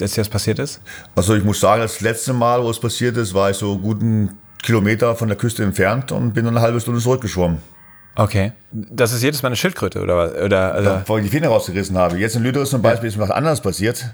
[0.00, 0.80] als dir das passiert ist?
[1.14, 4.38] Also ich muss sagen, das letzte Mal, wo es passiert ist, war ich so guten
[4.62, 7.58] Kilometer von der Küste entfernt und bin dann eine halbe Stunde zurückgeschwommen,
[8.14, 8.52] Okay.
[8.70, 10.34] Das ist jedes Mal eine Schildkröte, oder was?
[10.34, 12.18] Oder, also, bevor ich die Finger rausgerissen habe.
[12.18, 14.04] Jetzt in Lüderitz zum Beispiel ist mir was anderes passiert.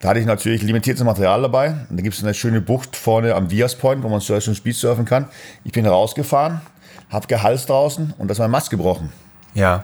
[0.00, 1.68] Da hatte ich natürlich limitiertes Material dabei.
[1.88, 4.54] Und da gibt es eine schöne Bucht vorne am Vias Point, wo man so schön
[4.54, 5.28] Speed surfen kann.
[5.62, 6.60] Ich bin rausgefahren,
[7.10, 9.12] habe gehalst draußen und das ist mein Mast gebrochen.
[9.54, 9.82] ja.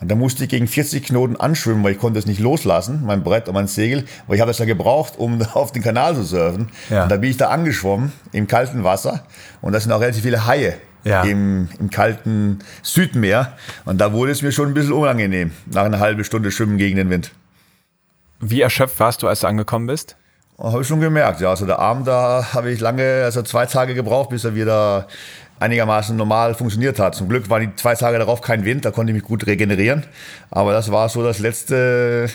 [0.00, 3.22] Und da musste ich gegen 40 Knoten anschwimmen, weil ich konnte es nicht loslassen, mein
[3.22, 6.24] Brett und mein Segel, weil ich habe es ja gebraucht, um auf den Kanal zu
[6.24, 6.68] surfen.
[6.90, 7.04] Ja.
[7.04, 9.24] Und da bin ich da angeschwommen im kalten Wasser
[9.62, 10.74] und da sind auch relativ viele Haie
[11.04, 11.22] Ja.
[11.22, 13.52] im, im kalten Südmeer.
[13.84, 16.96] Und da wurde es mir schon ein bisschen unangenehm, nach einer halben Stunde Schwimmen gegen
[16.96, 17.30] den Wind.
[18.40, 20.16] Wie erschöpft warst du, als du angekommen bist?
[20.58, 21.50] Habe ich schon gemerkt, ja.
[21.50, 25.08] Also der Arm, da habe ich lange, also zwei Tage gebraucht, bis er wieder
[25.60, 27.14] einigermaßen normal funktioniert hat.
[27.14, 30.04] Zum Glück waren die zwei Tage darauf kein Wind, da konnte ich mich gut regenerieren.
[30.50, 32.28] Aber das war so das letzte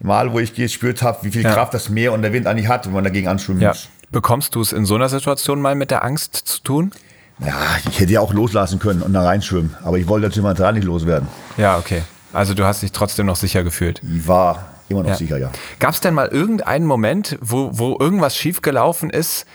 [0.00, 1.52] Mal, wo ich gespürt habe, wie viel Ja.
[1.52, 3.68] Kraft das Meer und der Wind eigentlich hat, wenn man dagegen anschwimmen Ja.
[3.70, 3.88] muss.
[4.10, 6.92] Bekommst du es in so einer Situation mal mit der Angst zu tun?
[7.38, 7.54] Ja,
[7.88, 9.74] ich hätte ja auch loslassen können und da reinschwimmen.
[9.82, 11.28] Aber ich wollte natürlich Material nicht loswerden.
[11.56, 12.02] Ja, okay.
[12.32, 14.00] Also du hast dich trotzdem noch sicher gefühlt.
[14.14, 15.16] Ich war immer noch Ja.
[15.16, 15.50] sicher, ja.
[15.78, 19.46] Gab es denn mal irgendeinen Moment, wo, wo irgendwas schiefgelaufen ist,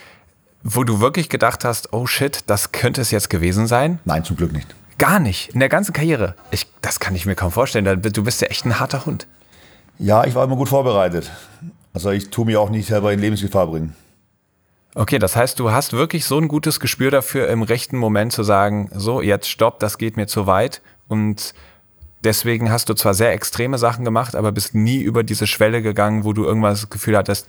[0.63, 3.99] wo du wirklich gedacht hast, oh shit, das könnte es jetzt gewesen sein?
[4.05, 4.75] Nein, zum Glück nicht.
[4.97, 5.49] Gar nicht.
[5.49, 6.35] In der ganzen Karriere.
[6.51, 8.01] Ich, das kann ich mir kaum vorstellen.
[8.01, 9.27] Du bist ja echt ein harter Hund.
[9.99, 11.31] Ja, ich war immer gut vorbereitet.
[11.93, 13.95] Also ich tue mich auch nicht selber in Lebensgefahr bringen.
[14.95, 18.41] Okay, das heißt, du hast wirklich so ein gutes Gespür dafür, im rechten Moment zu
[18.41, 20.81] sagen, so, jetzt stopp, das geht mir zu weit.
[21.07, 21.53] Und
[22.24, 26.24] deswegen hast du zwar sehr extreme Sachen gemacht, aber bist nie über diese Schwelle gegangen,
[26.24, 27.47] wo du irgendwas das Gefühl hattest,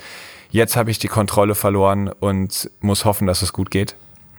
[0.50, 3.96] jetzt habe ich die Kontrolle verloren und muss hoffen, dass es gut geht.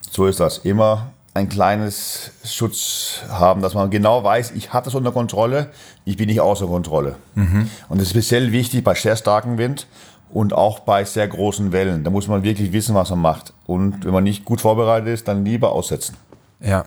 [0.10, 0.60] So ist das.
[0.60, 5.70] Immer ein kleines Schutz haben, dass man genau weiß, ich habe das unter Kontrolle,
[6.04, 7.16] ich bin nicht außer Kontrolle.
[7.36, 9.88] Und das ist speziell wichtig bei sehr starkem Wind
[10.32, 12.04] und auch bei sehr großen Wellen.
[12.04, 13.54] Da muss man wirklich wissen, was man macht.
[13.68, 16.18] Und wenn man nicht gut vorbereitet ist, dann lieber aussetzen.
[16.60, 16.86] Ja.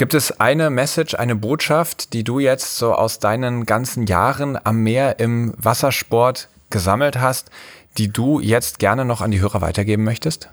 [0.00, 4.76] Gibt es eine Message, eine Botschaft, die du jetzt so aus deinen ganzen Jahren am
[4.76, 7.50] Meer im Wassersport gesammelt hast,
[7.98, 10.48] die du jetzt gerne noch an die Hörer weitergeben möchtest?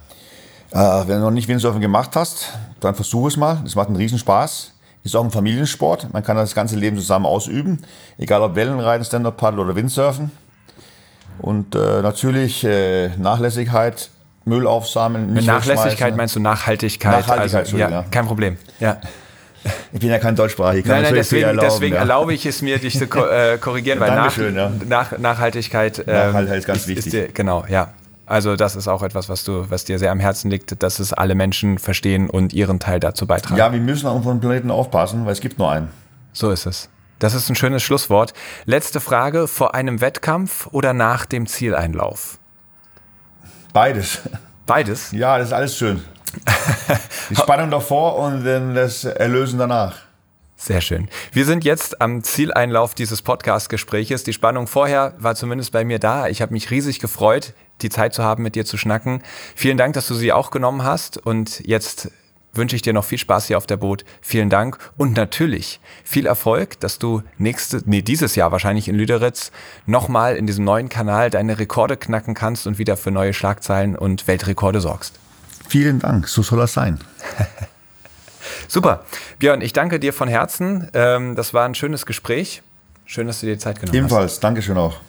[0.72, 3.62] Äh, wenn du noch nicht Windsurfen gemacht hast, dann versuch es mal.
[3.66, 4.74] Es macht einen Riesenspaß.
[5.06, 6.12] Ist auch ein Familiensport.
[6.12, 7.84] Man kann das ganze Leben zusammen ausüben.
[8.18, 10.30] Egal ob Wellenreiten, Stand-Up-Paddle oder Windsurfen.
[11.40, 14.10] Und äh, natürlich äh, Nachlässigkeit,
[14.44, 15.32] Müll aufsammeln.
[15.32, 17.22] Mit Nachlässigkeit meinst du Nachhaltigkeit?
[17.22, 18.06] Nachhaltigkeit, also, ja, ja.
[18.12, 18.58] kein Problem.
[18.82, 19.00] Ja.
[19.92, 20.90] Ich bin ja kein Deutschsprachiger.
[20.90, 22.02] Nein, nein, deswegen, erlauben, deswegen ja.
[22.02, 24.72] erlaube ich es mir, dich zu ko äh, korrigieren, weil nach, ja.
[24.88, 27.12] nach, Nachhaltigkeit, ähm, Nachhaltigkeit ist ganz wichtig.
[27.12, 27.94] dir, genau, ja.
[28.26, 31.14] Also das ist auch etwas, was du, was dir sehr am Herzen liegt, dass es
[31.14, 33.58] alle Menschen verstehen und ihren Teil dazu beitragen.
[33.58, 35.90] Ja, wir müssen auf unseren Planeten aufpassen, weil es gibt nur einen.
[36.34, 36.90] So ist es.
[37.20, 38.34] Das ist ein schönes Schlusswort.
[38.66, 42.38] Letzte Frage: Vor einem Wettkampf oder nach dem Zieleinlauf?
[43.72, 44.20] Beides.
[44.66, 45.14] Beides.
[45.14, 46.04] Ja, das ist alles schön.
[47.30, 49.96] Die Spannung davor und dann das Erlösen danach.
[50.60, 51.08] Sehr schön.
[51.32, 54.24] Wir sind jetzt am Zieleinlauf dieses Podcast-Gespräches.
[54.24, 56.28] Die Spannung vorher war zumindest bei mir da.
[56.28, 59.22] Ich habe mich riesig gefreut, die Zeit zu haben, mit dir zu schnacken.
[59.56, 61.18] Vielen Dank, dass du sie auch genommen hast.
[61.18, 62.10] Und jetzt
[62.54, 64.04] wünsche ich dir noch viel Spaß hier auf der Boot.
[64.20, 69.52] Vielen Dank und natürlich viel Erfolg, dass du nächste, nee, dieses Jahr wahrscheinlich in Lüderitz
[69.86, 74.28] nochmal in diesem neuen Kanal deine Rekorde knacken kannst und wieder für neue Schlagzeilen und
[74.28, 75.20] Weltrekorde sorgst.
[75.68, 77.00] Vielen Dank, so soll das sein.
[78.68, 79.04] Super.
[79.40, 80.90] Björn, ich danke dir von Herzen.
[80.94, 82.62] Ähm, das war ein schönes Gespräch.
[83.06, 84.38] Schön, dass du dir Zeit genommen Ebenfalls, hast.
[84.38, 85.00] Ebenfalls, Dankeschön auch.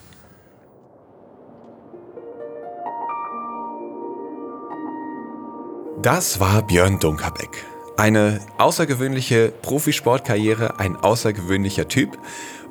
[6.02, 7.64] Das war Björn Dunkerbeck.
[7.96, 12.16] Eine außergewöhnliche Profisportkarriere, ein außergewöhnlicher Typ.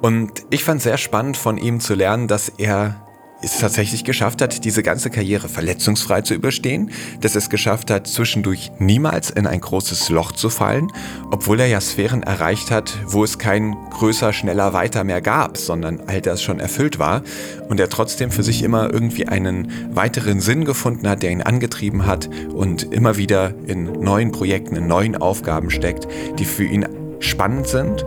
[0.01, 3.06] Und ich fand sehr spannend von ihm zu lernen, dass er
[3.41, 8.71] es tatsächlich geschafft hat, diese ganze Karriere verletzungsfrei zu überstehen, dass es geschafft hat, zwischendurch
[8.79, 10.91] niemals in ein großes Loch zu fallen,
[11.29, 16.01] obwohl er ja Sphären erreicht hat, wo es kein größer, schneller, weiter mehr gab, sondern
[16.07, 17.21] all das schon erfüllt war.
[17.69, 22.05] Und er trotzdem für sich immer irgendwie einen weiteren Sinn gefunden hat, der ihn angetrieben
[22.05, 26.07] hat und immer wieder in neuen Projekten, in neuen Aufgaben steckt,
[26.39, 26.87] die für ihn
[27.19, 28.05] spannend sind.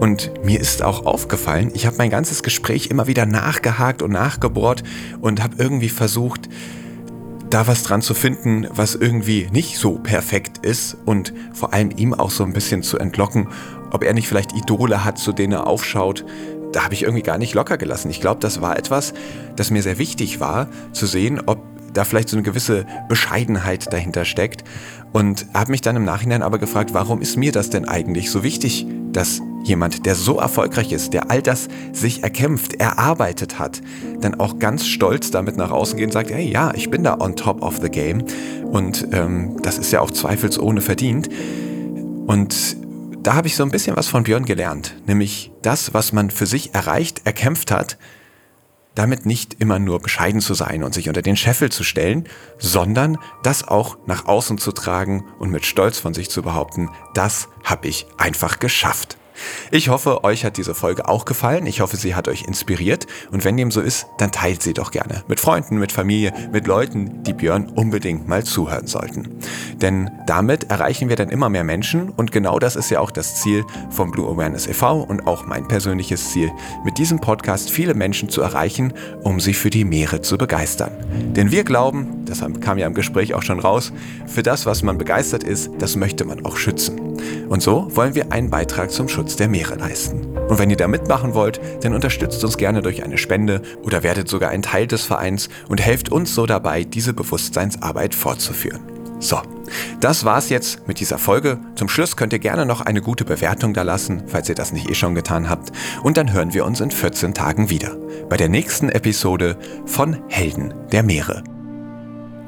[0.00, 4.82] Und mir ist auch aufgefallen, ich habe mein ganzes Gespräch immer wieder nachgehakt und nachgebohrt
[5.20, 6.48] und habe irgendwie versucht,
[7.50, 12.12] da was dran zu finden, was irgendwie nicht so perfekt ist und vor allem ihm
[12.12, 13.48] auch so ein bisschen zu entlocken,
[13.92, 16.24] ob er nicht vielleicht Idole hat, zu denen er aufschaut.
[16.72, 18.10] Da habe ich irgendwie gar nicht locker gelassen.
[18.10, 19.14] Ich glaube, das war etwas,
[19.54, 21.60] das mir sehr wichtig war, zu sehen, ob
[21.96, 24.64] da vielleicht so eine gewisse Bescheidenheit dahinter steckt.
[25.12, 28.42] Und habe mich dann im Nachhinein aber gefragt, warum ist mir das denn eigentlich so
[28.42, 33.80] wichtig, dass jemand, der so erfolgreich ist, der all das sich erkämpft, erarbeitet hat,
[34.20, 37.18] dann auch ganz stolz damit nach außen geht und sagt, hey ja, ich bin da
[37.18, 38.24] on top of the game.
[38.64, 41.28] Und ähm, das ist ja auch zweifelsohne verdient.
[42.26, 42.76] Und
[43.22, 46.46] da habe ich so ein bisschen was von Björn gelernt, nämlich das, was man für
[46.46, 47.98] sich erreicht, erkämpft hat,
[48.96, 52.24] damit nicht immer nur bescheiden zu sein und sich unter den Scheffel zu stellen,
[52.58, 57.48] sondern das auch nach außen zu tragen und mit Stolz von sich zu behaupten, das
[57.62, 59.16] habe ich einfach geschafft.
[59.70, 61.66] Ich hoffe, euch hat diese Folge auch gefallen.
[61.66, 63.06] Ich hoffe, sie hat euch inspiriert.
[63.30, 65.24] Und wenn dem so ist, dann teilt sie doch gerne.
[65.28, 69.38] Mit Freunden, mit Familie, mit Leuten, die Björn unbedingt mal zuhören sollten.
[69.80, 72.10] Denn damit erreichen wir dann immer mehr Menschen.
[72.10, 75.02] Und genau das ist ja auch das Ziel von Blue Awareness e.V.
[75.02, 76.50] und auch mein persönliches Ziel,
[76.84, 80.92] mit diesem Podcast viele Menschen zu erreichen, um sie für die Meere zu begeistern.
[81.34, 83.92] Denn wir glauben, das kam ja im Gespräch auch schon raus,
[84.26, 87.05] für das, was man begeistert ist, das möchte man auch schützen.
[87.48, 90.26] Und so wollen wir einen Beitrag zum Schutz der Meere leisten.
[90.48, 94.28] Und wenn ihr da mitmachen wollt, dann unterstützt uns gerne durch eine Spende oder werdet
[94.28, 98.80] sogar ein Teil des Vereins und helft uns so dabei, diese Bewusstseinsarbeit fortzuführen.
[99.18, 99.40] So,
[100.00, 101.58] das war's jetzt mit dieser Folge.
[101.74, 104.90] Zum Schluss könnt ihr gerne noch eine gute Bewertung da lassen, falls ihr das nicht
[104.90, 105.72] eh schon getan habt.
[106.02, 107.96] Und dann hören wir uns in 14 Tagen wieder.
[108.28, 109.56] Bei der nächsten Episode
[109.86, 111.42] von Helden der Meere.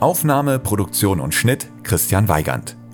[0.01, 2.78] Aufnahme, Produktion und Schnitt Christian Weigand.